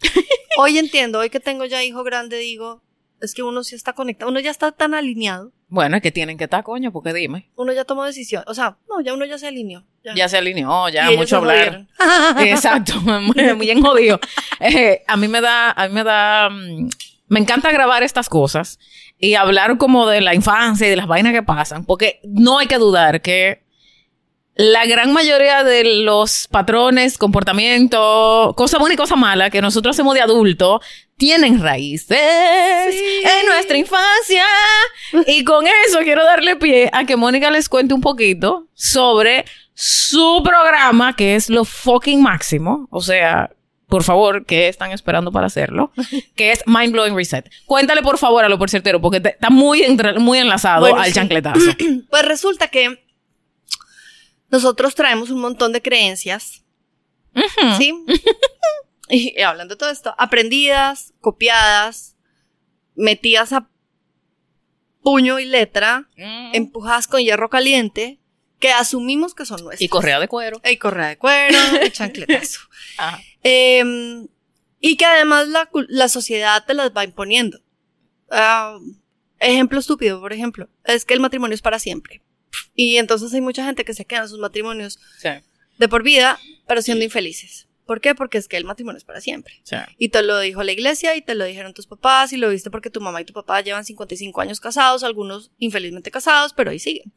hoy 0.58 0.78
entiendo, 0.78 1.18
hoy 1.20 1.30
que 1.30 1.40
tengo 1.40 1.64
ya 1.64 1.82
hijo 1.82 2.02
grande, 2.04 2.36
digo, 2.38 2.82
es 3.20 3.34
que 3.34 3.42
uno 3.42 3.62
sí 3.62 3.74
está 3.76 3.92
conectado, 3.92 4.30
uno 4.30 4.40
ya 4.40 4.50
está 4.50 4.72
tan 4.72 4.94
alineado, 4.94 5.52
Bueno, 5.68 5.96
es 5.96 6.02
que 6.02 6.10
tienen 6.10 6.36
que 6.36 6.44
estar, 6.44 6.64
coño, 6.64 6.90
porque 6.92 7.12
dime. 7.12 7.50
uno 7.56 7.72
ya 7.72 7.84
tomó 7.84 8.04
decisión. 8.04 8.42
O 8.48 8.54
sea, 8.54 8.78
no, 8.88 9.00
ya 9.00 9.14
uno 9.14 9.24
ya 9.24 9.38
se 9.38 9.46
alineó. 9.46 9.84
Ya, 10.04 10.14
Ya 10.14 10.28
se 10.28 10.38
alineó, 10.38 10.88
ya 10.88 11.12
Y 11.12 11.16
mucho 11.16 11.36
hablar. 11.36 11.86
Exacto, 12.40 12.94
muy 13.00 13.54
muy 13.54 13.66
bien 13.66 13.80
jodido. 13.80 14.18
Eh, 14.60 15.02
a 15.06 15.16
mí 15.16 15.28
me 15.28 15.40
da, 15.40 15.70
a 15.70 15.88
mí 15.88 15.94
me 15.94 16.02
da, 16.04 16.50
mm, 16.50 16.88
me 17.28 17.40
encanta 17.40 17.70
grabar 17.70 18.02
estas 18.02 18.28
cosas 18.28 18.78
y 19.18 19.34
hablar 19.34 19.78
como 19.78 20.08
de 20.08 20.20
la 20.20 20.34
infancia 20.34 20.86
y 20.88 20.90
de 20.90 20.96
las 20.96 21.06
vainas 21.06 21.32
que 21.32 21.44
pasan, 21.44 21.84
porque 21.84 22.20
no 22.24 22.58
hay 22.58 22.66
que 22.66 22.78
dudar 22.78 23.22
que 23.22 23.61
la 24.54 24.84
gran 24.86 25.12
mayoría 25.12 25.64
de 25.64 25.82
los 26.02 26.46
patrones, 26.48 27.16
comportamientos, 27.18 28.54
cosa 28.54 28.78
buena 28.78 28.94
y 28.94 28.96
cosa 28.98 29.16
mala 29.16 29.50
que 29.50 29.62
nosotros 29.62 29.96
hacemos 29.96 30.14
de 30.14 30.20
adulto, 30.20 30.80
tienen 31.16 31.62
raíces 31.62 32.18
Sí. 32.90 33.22
en 33.40 33.46
nuestra 33.46 33.76
infancia. 33.78 34.44
Y 35.26 35.44
con 35.44 35.64
eso 35.86 36.00
quiero 36.02 36.24
darle 36.24 36.56
pie 36.56 36.90
a 36.92 37.04
que 37.04 37.16
Mónica 37.16 37.50
les 37.50 37.68
cuente 37.68 37.94
un 37.94 38.00
poquito 38.00 38.66
sobre 38.74 39.44
su 39.74 40.42
programa, 40.44 41.14
que 41.16 41.34
es 41.36 41.48
lo 41.48 41.64
fucking 41.64 42.20
máximo. 42.22 42.88
O 42.90 43.00
sea, 43.00 43.50
por 43.88 44.02
favor, 44.02 44.44
¿qué 44.46 44.68
están 44.68 44.90
esperando 44.92 45.32
para 45.32 45.46
hacerlo? 45.46 45.92
Que 46.34 46.50
es 46.52 46.62
Mind 46.66 46.92
Blowing 46.92 47.16
Reset. 47.16 47.48
Cuéntale, 47.66 48.02
por 48.02 48.18
favor, 48.18 48.44
a 48.44 48.48
lo 48.48 48.58
por 48.58 48.68
certero, 48.70 49.00
porque 49.00 49.20
te- 49.20 49.30
está 49.30 49.48
muy, 49.50 49.82
entre- 49.82 50.18
muy 50.18 50.38
enlazado 50.38 50.80
Bueno, 50.80 50.98
al 51.00 51.06
sí. 51.06 51.12
chancletazo. 51.14 51.60
Pues 52.10 52.24
resulta 52.24 52.68
que 52.68 53.02
nosotros 54.52 54.94
traemos 54.94 55.30
un 55.30 55.40
montón 55.40 55.72
de 55.72 55.82
creencias. 55.82 56.64
¿sí? 57.78 57.92
y, 59.08 59.34
y 59.38 59.42
hablando 59.42 59.74
de 59.74 59.78
todo 59.78 59.90
esto, 59.90 60.14
aprendidas, 60.18 61.12
copiadas, 61.20 62.14
metidas 62.94 63.52
a 63.52 63.68
puño 65.02 65.40
y 65.40 65.46
letra, 65.46 66.08
Mm. 66.16 66.54
empujadas 66.54 67.08
con 67.08 67.20
hierro 67.20 67.50
caliente, 67.50 68.20
que 68.60 68.70
asumimos 68.70 69.34
que 69.34 69.44
son 69.44 69.60
nuestras. 69.64 69.82
Y 69.82 69.88
correa 69.88 70.20
de 70.20 70.28
cuero. 70.28 70.60
Y 70.64 70.76
correa 70.76 71.08
de 71.08 71.18
cuero, 71.18 71.58
y 71.84 71.90
chancletazo. 71.90 72.60
Ajá. 72.98 73.20
Em, 73.42 74.28
y 74.78 74.96
que 74.96 75.04
además 75.04 75.48
la 75.88 76.08
sociedad 76.08 76.64
te 76.64 76.74
las 76.74 76.92
va 76.96 77.02
imponiendo. 77.02 77.58
Ah, 78.30 78.78
ejemplo 79.40 79.80
estúpido, 79.80 80.20
por 80.20 80.32
ejemplo, 80.32 80.68
es 80.84 81.04
que 81.04 81.14
el 81.14 81.20
matrimonio 81.20 81.54
es 81.54 81.62
para 81.62 81.80
siempre. 81.80 82.22
Y 82.74 82.96
entonces 82.96 83.32
hay 83.34 83.40
mucha 83.40 83.64
gente 83.64 83.84
que 83.84 83.94
se 83.94 84.04
queda 84.04 84.22
en 84.22 84.28
sus 84.28 84.38
matrimonios 84.38 84.98
Sí, 85.18 85.28
de 85.78 85.88
por 85.88 86.02
vida, 86.02 86.38
pero 86.66 86.82
siendo 86.82 87.04
infelices. 87.04 87.68
¿Por 87.86 88.00
qué? 88.00 88.14
Porque 88.14 88.38
es 88.38 88.46
que 88.48 88.56
el 88.56 88.64
matrimonio 88.64 88.96
es 88.98 89.04
para 89.04 89.20
siempre. 89.20 89.60
sí. 89.64 89.76
Y 89.98 90.08
te 90.10 90.22
lo 90.22 90.38
dijo 90.38 90.62
la 90.62 90.72
iglesia 90.72 91.16
y 91.16 91.22
te 91.22 91.34
lo 91.34 91.44
dijeron 91.44 91.74
tus 91.74 91.86
papás 91.86 92.32
y 92.32 92.36
lo 92.36 92.48
viste 92.48 92.70
porque 92.70 92.90
tu 92.90 93.00
mamá 93.00 93.20
y 93.20 93.24
tu 93.24 93.32
papá 93.32 93.60
llevan 93.60 93.84
55 93.84 94.40
años 94.40 94.60
casados, 94.60 95.02
algunos 95.02 95.50
infelizmente 95.58 96.10
casados, 96.10 96.52
pero 96.54 96.70
ahí 96.70 96.78
siguen. 96.78 97.12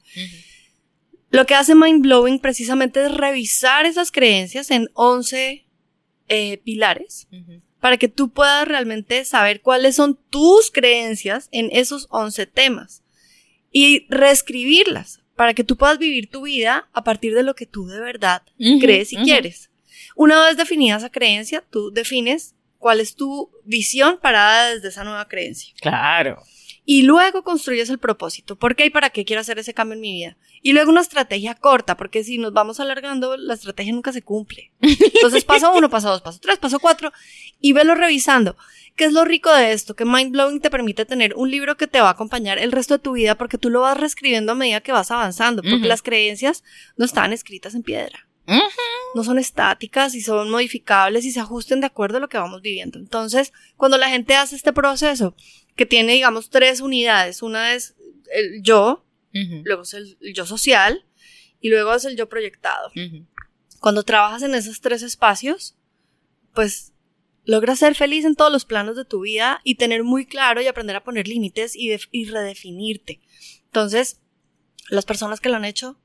Lo 1.30 1.45
que 1.45 1.54
hace 1.54 1.76
Mind 1.76 2.02
Blowing 2.02 2.39
precisamente 2.39 3.06
es 3.06 3.13
revisar 3.13 3.86
esas 3.86 4.12
creencias 4.12 4.71
en 4.71 4.89
11 4.93 5.65
eh, 6.28 6.58
pilares 6.63 7.28
para 7.80 7.98
que 7.98 8.08
tú 8.08 8.32
puedas 8.32 8.67
realmente 8.67 9.24
saber 9.26 9.62
cuáles 9.62 9.95
son 9.95 10.19
tus 10.30 10.71
creencias 10.71 11.50
en 11.52 11.69
esos 11.71 12.08
11 12.10 12.48
temas 12.48 13.04
y 13.71 14.08
reescribirlas 14.10 15.19
para 15.36 15.54
que 15.54 15.63
tú 15.63 15.78
puedas 15.78 15.98
vivir 15.98 16.30
tu 16.30 16.43
vida 16.43 16.88
a 16.93 17.04
partir 17.04 17.34
de 17.34 17.43
lo 17.43 17.56
que 17.56 17.65
tú 17.65 17.88
de 17.88 18.00
verdad 18.00 18.43
crees 18.80 19.13
y 19.13 19.17
quieres. 19.17 19.69
Una 20.15 20.45
vez 20.45 20.58
definida 20.58 20.98
esa 20.98 21.10
creencia, 21.10 21.63
tú 21.69 21.91
defines 21.91 22.56
cuál 22.78 23.00
es 23.00 23.15
tu 23.15 23.50
visión 23.63 24.19
parada 24.21 24.74
desde 24.74 24.89
esa 24.89 25.04
nueva 25.04 25.28
creencia. 25.28 25.74
Claro. 25.82 26.41
Y 26.86 27.02
luego 27.02 27.43
construyes 27.43 27.89
el 27.89 27.98
propósito. 27.98 28.56
¿Por 28.56 28.76
qué 28.76 28.86
y 28.86 28.89
para 28.91 29.10
qué 29.10 29.26
quiero 29.26 29.41
hacer 29.41 29.58
ese 29.58 29.74
cambio 29.74 29.95
en 29.95 30.02
mi 30.02 30.13
vida? 30.13 30.38
Y 30.62 30.74
luego 30.74 30.91
una 30.91 31.02
estrategia 31.02 31.56
corta, 31.56 31.98
porque 31.98 32.24
si 32.24 32.38
nos 32.38 32.54
vamos 32.54 32.80
alargando, 32.80 33.38
la 33.38 33.56
estrategia 33.56 33.91
nunca 33.91 34.13
se 34.13 34.21
cumple. 34.21 34.71
Entonces, 34.82 35.43
paso 35.45 35.74
uno, 35.76 35.89
paso 35.89 36.10
dos, 36.10 36.21
paso 36.21 36.39
tres, 36.39 36.60
paso 36.60 36.80
cuatro, 36.80 37.12
y 37.60 37.74
velo 37.74 37.95
revisando. 37.95 38.56
¿Qué 38.95 39.06
es 39.06 39.13
lo 39.13 39.26
rico 39.26 39.52
de 39.52 39.74
esto? 39.74 39.95
Que 39.95 40.06
Mind 40.06 40.32
Blowing 40.32 40.62
te 40.62 40.69
permite 40.69 41.06
tener 41.06 41.34
un 41.36 41.50
libro 41.50 41.76
que 41.76 41.88
te 41.88 42.00
va 42.00 42.10
a 42.10 42.12
acompañar 42.12 42.60
el 42.60 42.71
resto 42.71 42.95
de 42.95 43.04
tu 43.04 43.13
vida 43.13 43.36
porque 43.36 43.58
tú 43.58 43.69
lo 43.69 43.82
vas 43.82 43.98
reescribiendo 43.98 44.52
a 44.52 44.56
medida 44.56 44.82
que 44.82 44.91
vas 44.91 45.12
avanzando, 45.12 45.63
porque 45.63 45.88
las 45.88 46.02
creencias 46.02 46.63
no 46.98 47.06
están 47.06 47.34
escritas 47.34 47.76
en 47.76 47.84
piedra. 47.84 48.28
No 49.15 49.23
son 49.23 49.39
estáticas 49.39 50.13
y 50.13 50.21
son 50.21 50.51
modificables 50.51 51.25
y 51.25 51.32
se 51.32 51.39
ajusten 51.39 51.80
de 51.80 51.88
acuerdo 51.88 52.17
a 52.17 52.19
lo 52.19 52.30
que 52.30 52.38
vamos 52.38 52.62
viviendo. 52.62 52.99
Entonces, 52.99 53.54
cuando 53.78 53.97
la 53.97 54.10
gente 54.10 54.36
hace 54.36 54.56
este 54.56 54.73
proceso, 54.73 55.36
que 55.75 55.86
tiene, 55.86 56.13
digamos, 56.13 56.49
tres 56.49 56.82
unidades, 56.82 57.41
una 57.41 57.73
es 57.73 57.95
el 58.32 58.62
yo, 58.62 59.06
luego 59.63 59.82
es 59.84 59.93
el, 59.93 60.17
el 60.21 60.34
yo 60.34 60.45
social 60.45 61.06
y 61.62 61.69
luego 61.69 61.93
es 61.93 62.06
el 62.06 62.15
yo 62.15 62.30
proyectado. 62.30 62.91
Cuando 63.80 64.04
trabajas 64.04 64.43
en 64.43 64.54
esos 64.54 64.82
tres 64.82 65.01
espacios, 65.01 65.75
pues 66.54 66.93
logras 67.45 67.80
ser 67.80 67.95
feliz 67.95 68.25
en 68.25 68.36
todos 68.36 68.51
los 68.51 68.65
planos 68.65 68.95
de 68.95 69.06
tu 69.06 69.21
vida 69.21 69.62
y 69.63 69.75
tener 69.75 70.04
muy 70.04 70.25
claro 70.25 70.62
y 70.62 70.67
aprender 70.67 70.95
a 70.95 71.04
poner 71.04 71.28
límites 71.28 71.75
y, 71.75 71.89
def- 71.89 72.08
y 72.12 72.25
redefinirte. 72.25 73.21
Entonces, 73.65 74.19
las 74.89 75.06
personas 75.06 75.39
que 75.39 75.49
lo 75.49 75.56
han 75.56 75.65
hecho, 75.65 75.99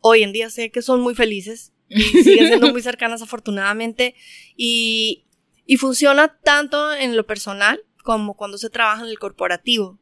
hoy 0.00 0.22
en 0.22 0.32
día 0.32 0.50
sé 0.50 0.70
que 0.70 0.82
son 0.82 1.00
muy 1.00 1.14
felices 1.14 1.71
siguen 1.94 2.46
siendo 2.48 2.70
muy 2.72 2.82
cercanas 2.82 3.22
afortunadamente 3.22 4.14
y, 4.56 5.24
y 5.66 5.76
funciona 5.76 6.36
tanto 6.42 6.94
en 6.94 7.16
lo 7.16 7.26
personal 7.26 7.82
como 8.02 8.34
cuando 8.34 8.58
se 8.58 8.68
trabaja 8.68 9.04
en 9.04 9.10
el 9.10 9.18
corporativo, 9.20 9.96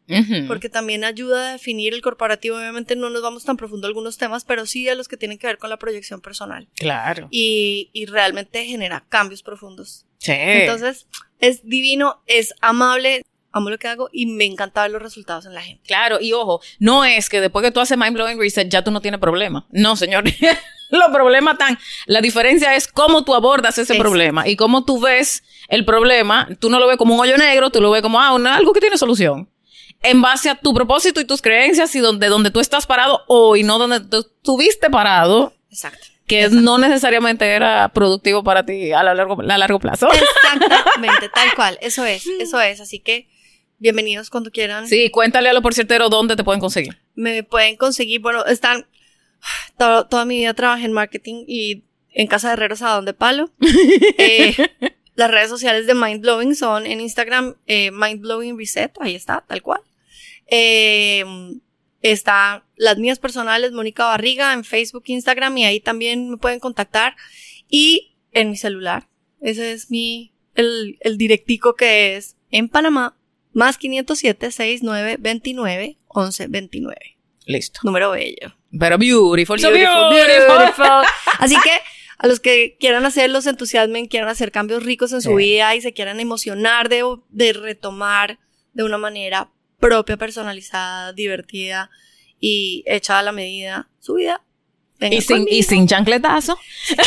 porque 0.48 0.70
también 0.70 1.04
ayuda 1.04 1.50
a 1.50 1.52
definir 1.52 1.92
el 1.92 2.00
corporativo. 2.00 2.56
Obviamente 2.56 2.96
no 2.96 3.10
nos 3.10 3.20
vamos 3.20 3.44
tan 3.44 3.58
profundo 3.58 3.86
a 3.86 3.88
algunos 3.88 4.16
temas, 4.16 4.44
pero 4.46 4.64
sí 4.64 4.88
a 4.88 4.94
los 4.94 5.06
que 5.06 5.18
tienen 5.18 5.36
que 5.36 5.46
ver 5.46 5.58
con 5.58 5.68
la 5.68 5.76
proyección 5.78 6.22
personal 6.22 6.66
Claro. 6.76 7.28
y, 7.30 7.90
y 7.92 8.06
realmente 8.06 8.64
genera 8.64 9.04
cambios 9.10 9.42
profundos. 9.42 10.06
Sí. 10.16 10.32
Entonces, 10.34 11.08
es 11.40 11.62
divino, 11.62 12.22
es 12.26 12.54
amable, 12.62 13.22
amo 13.52 13.70
lo 13.70 13.78
que 13.78 13.88
hago 13.88 14.08
y 14.12 14.26
me 14.26 14.44
encanta 14.44 14.82
ver 14.82 14.90
los 14.92 15.02
resultados 15.02 15.46
en 15.46 15.54
la 15.54 15.62
gente. 15.62 15.82
Claro, 15.86 16.18
y 16.20 16.32
ojo, 16.32 16.60
no 16.78 17.04
es 17.04 17.28
que 17.28 17.40
después 17.40 17.64
que 17.64 17.70
tú 17.70 17.80
haces 17.80 17.96
mind 17.98 18.14
blowing 18.14 18.38
reset 18.38 18.68
ya 18.68 18.82
tú 18.84 18.90
no 18.90 19.00
tienes 19.00 19.20
problema. 19.20 19.66
No, 19.70 19.96
señor. 19.96 20.24
Los 20.90 21.08
problemas 21.12 21.52
están. 21.52 21.78
La 22.06 22.20
diferencia 22.20 22.74
es 22.74 22.88
cómo 22.88 23.22
tú 23.24 23.34
abordas 23.34 23.74
ese 23.78 23.92
Exacto. 23.92 24.02
problema 24.02 24.48
y 24.48 24.56
cómo 24.56 24.84
tú 24.84 25.00
ves 25.00 25.44
el 25.68 25.84
problema. 25.84 26.48
Tú 26.58 26.68
no 26.68 26.80
lo 26.80 26.88
ves 26.88 26.96
como 26.96 27.14
un 27.14 27.20
hoyo 27.20 27.36
negro, 27.36 27.70
tú 27.70 27.80
lo 27.80 27.92
ves 27.92 28.02
como 28.02 28.20
ah, 28.20 28.32
una- 28.34 28.56
algo 28.56 28.72
que 28.72 28.80
tiene 28.80 28.98
solución. 28.98 29.48
En 30.02 30.20
base 30.20 30.50
a 30.50 30.56
tu 30.56 30.74
propósito 30.74 31.20
y 31.20 31.24
tus 31.26 31.42
creencias 31.42 31.94
y 31.94 32.00
donde, 32.00 32.26
donde 32.28 32.50
tú 32.50 32.58
estás 32.58 32.86
parado 32.86 33.22
hoy, 33.28 33.62
no 33.62 33.78
donde 33.78 34.00
tú 34.00 34.18
estuviste 34.20 34.90
parado, 34.90 35.52
Exacto. 35.70 36.06
que 36.26 36.48
no 36.48 36.78
necesariamente 36.78 37.46
era 37.46 37.88
productivo 37.90 38.42
para 38.42 38.64
ti 38.66 38.90
a, 38.92 39.02
la 39.04 39.14
largo, 39.14 39.40
a 39.42 39.58
largo 39.58 39.78
plazo. 39.78 40.08
Exactamente, 40.10 41.28
tal 41.34 41.54
cual. 41.54 41.78
Eso 41.82 42.04
es, 42.04 42.26
eso 42.26 42.60
es. 42.60 42.80
Así 42.80 42.98
que 42.98 43.28
bienvenidos 43.80 44.30
cuando 44.30 44.50
quieran. 44.52 44.86
Sí, 44.86 45.10
cuéntale 45.10 45.48
a 45.48 45.52
lo 45.52 45.62
por 45.62 45.74
ciertero 45.74 46.08
dónde 46.08 46.36
te 46.36 46.44
pueden 46.44 46.60
conseguir. 46.60 46.98
Me 47.14 47.42
pueden 47.42 47.76
conseguir, 47.76 48.20
bueno, 48.20 48.44
están, 48.46 48.86
todo- 49.76 50.06
toda 50.06 50.24
mi 50.24 50.36
vida 50.38 50.54
trabajé 50.54 50.84
en 50.84 50.92
marketing 50.92 51.44
y 51.48 51.82
en 52.12 52.26
Casa 52.28 52.48
de 52.48 52.54
Herreros 52.54 52.82
a 52.82 52.90
Donde 52.90 53.14
Palo. 53.14 53.50
Eh, 54.18 54.54
las 55.14 55.30
redes 55.30 55.48
sociales 55.50 55.86
de 55.86 55.94
Mindblowing 55.94 56.54
son 56.54 56.86
en 56.86 57.00
Instagram 57.00 57.56
eh, 57.66 57.90
Mindblowing 57.90 58.56
Reset, 58.56 58.92
ahí 59.00 59.14
está, 59.14 59.44
tal 59.46 59.60
cual. 59.62 59.80
Eh, 60.46 61.24
está 62.02 62.64
las 62.76 62.96
mías 62.98 63.18
personales, 63.18 63.72
Mónica 63.72 64.04
Barriga, 64.06 64.52
en 64.54 64.64
Facebook, 64.64 65.04
Instagram, 65.06 65.56
y 65.58 65.64
ahí 65.66 65.80
también 65.80 66.30
me 66.30 66.36
pueden 66.36 66.60
contactar. 66.60 67.16
Y 67.68 68.16
en 68.32 68.50
mi 68.50 68.56
celular, 68.56 69.08
ese 69.40 69.72
es 69.72 69.90
mi, 69.90 70.32
el, 70.54 70.96
el 71.00 71.18
directico 71.18 71.74
que 71.74 72.16
es 72.16 72.36
en 72.50 72.68
Panamá, 72.68 73.16
más 73.52 73.78
507 73.78 74.50
69 74.50 75.16
29 75.18 75.98
11 76.08 76.46
29. 76.48 76.96
Listo. 77.46 77.80
Número 77.84 78.10
bello. 78.10 78.54
Pero 78.78 78.98
beautiful, 78.98 79.58
so 79.58 79.70
Beautiful, 79.70 80.10
beautiful. 80.10 80.58
beautiful. 80.58 81.04
Así 81.38 81.56
que 81.62 81.70
a 82.18 82.26
los 82.26 82.38
que 82.38 82.76
quieran 82.78 83.04
hacerlos 83.06 83.46
entusiasmen, 83.46 84.06
quieran 84.06 84.28
hacer 84.28 84.52
cambios 84.52 84.84
ricos 84.84 85.12
en 85.12 85.22
su 85.22 85.30
Sí. 85.30 85.36
vida 85.36 85.74
y 85.74 85.80
se 85.80 85.92
quieran 85.92 86.20
emocionar 86.20 86.88
de, 86.88 87.02
de 87.30 87.52
retomar 87.52 88.38
de 88.72 88.84
una 88.84 88.98
manera 88.98 89.50
propia, 89.78 90.16
personalizada, 90.16 91.12
divertida 91.12 91.90
y 92.38 92.84
hecha 92.86 93.18
a 93.18 93.22
la 93.22 93.32
medida 93.32 93.88
su 93.98 94.14
vida. 94.14 94.42
Y 95.00 95.22
sin, 95.22 95.46
y 95.48 95.62
sin 95.62 95.88
chancletazo. 95.88 96.58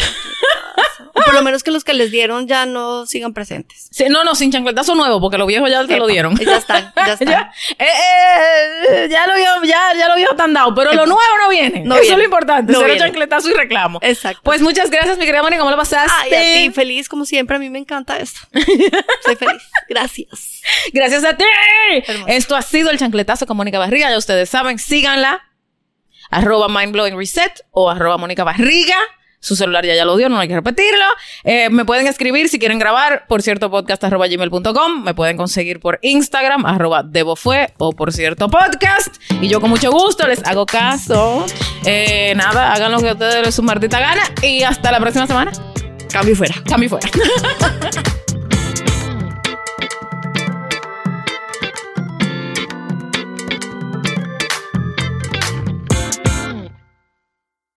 Por 1.13 1.33
lo 1.33 1.41
menos 1.43 1.63
que 1.63 1.71
los 1.71 1.83
que 1.83 1.93
les 1.93 2.11
dieron 2.11 2.47
ya 2.47 2.65
no 2.65 3.05
sigan 3.05 3.33
presentes. 3.33 3.87
Sí, 3.91 4.05
no, 4.09 4.23
no, 4.23 4.35
sin 4.35 4.51
chancletazo 4.51 4.95
nuevo, 4.95 5.21
porque 5.21 5.37
los 5.37 5.47
viejos 5.47 5.69
ya 5.69 5.81
te 5.85 5.97
lo 5.97 6.05
Epa, 6.05 6.11
dieron. 6.11 6.35
Ya 6.37 6.57
están, 6.57 6.91
ya 6.95 7.13
están. 7.13 7.27
Ya, 7.27 7.51
eh, 7.79 7.85
eh, 8.89 9.07
ya 9.09 9.27
lo 9.27 9.35
vio, 9.35 9.63
ya, 9.63 9.81
ya 9.97 10.07
lo 10.07 10.15
vio 10.15 10.27
tan 10.35 10.53
dado, 10.53 10.73
pero 10.75 10.91
lo 10.93 11.05
nuevo 11.05 11.21
no 11.41 11.49
viene. 11.49 11.81
No 11.85 11.95
Eso 11.95 12.01
viene. 12.01 12.13
es 12.15 12.17
lo 12.19 12.23
importante, 12.25 12.71
No 12.73 12.79
cero 12.79 12.93
viene. 12.93 13.05
chancletazo 13.07 13.49
y 13.49 13.53
reclamo. 13.53 13.99
Exacto. 14.01 14.41
Pues 14.43 14.61
muchas 14.61 14.89
gracias, 14.89 15.17
mi 15.17 15.25
querida 15.25 15.41
Mónica, 15.43 15.59
¿cómo 15.59 15.71
lo 15.71 15.77
pasaste? 15.77 16.11
Ay, 16.33 16.33
a 16.33 16.67
ti, 16.67 16.71
feliz 16.73 17.07
como 17.09 17.25
siempre. 17.25 17.55
A 17.55 17.59
mí 17.59 17.69
me 17.69 17.79
encanta 17.79 18.17
esto. 18.17 18.39
Soy 19.25 19.35
feliz. 19.35 19.61
Gracias. 19.89 20.61
Gracias 20.91 21.23
a 21.23 21.35
ti. 21.37 21.45
Hermoso. 22.07 22.31
Esto 22.31 22.55
ha 22.55 22.61
sido 22.61 22.89
el 22.89 22.97
chancletazo 22.97 23.45
con 23.45 23.57
Mónica 23.57 23.79
Barriga. 23.79 24.09
Ya 24.09 24.17
ustedes 24.17 24.49
saben, 24.49 24.79
síganla. 24.79 25.41
Arroba 26.31 26.67
Mindblowing 26.67 27.17
Reset 27.17 27.61
o 27.71 27.89
arroba 27.89 28.17
Mónica 28.17 28.43
Barriga. 28.43 28.95
Su 29.43 29.57
celular 29.57 29.85
ya 29.85 29.93
ya 29.93 30.05
lo 30.05 30.15
dio, 30.15 30.29
no 30.29 30.39
hay 30.39 30.47
que 30.47 30.55
repetirlo. 30.55 31.03
Eh, 31.43 31.69
me 31.69 31.83
pueden 31.83 32.07
escribir 32.07 32.47
si 32.47 32.59
quieren 32.59 32.79
grabar, 32.79 33.25
por 33.27 33.41
cierto, 33.41 33.69
podcast 33.69 34.01
arroba 34.05 34.25
gmail.com. 34.29 35.03
Me 35.03 35.13
pueden 35.13 35.35
conseguir 35.35 35.81
por 35.81 35.99
Instagram, 36.01 36.65
arroba 36.65 37.03
debofue 37.03 37.73
o 37.77 37.91
por 37.91 38.13
cierto 38.13 38.47
podcast. 38.47 39.17
Y 39.41 39.49
yo 39.49 39.59
con 39.59 39.69
mucho 39.69 39.91
gusto 39.91 40.25
les 40.29 40.41
hago 40.45 40.65
caso. 40.65 41.45
Eh, 41.85 42.33
nada, 42.37 42.71
hagan 42.71 42.93
lo 42.93 43.01
que 43.01 43.11
ustedes 43.11 43.45
les 43.45 43.53
su 43.53 43.63
maldita 43.63 43.99
gana. 43.99 44.23
Y 44.41 44.63
hasta 44.63 44.93
la 44.93 45.01
próxima 45.01 45.27
semana. 45.27 45.51
Cambio 46.09 46.37
fuera. 46.37 46.55
Cambio 46.65 46.89
fuera. 46.89 47.09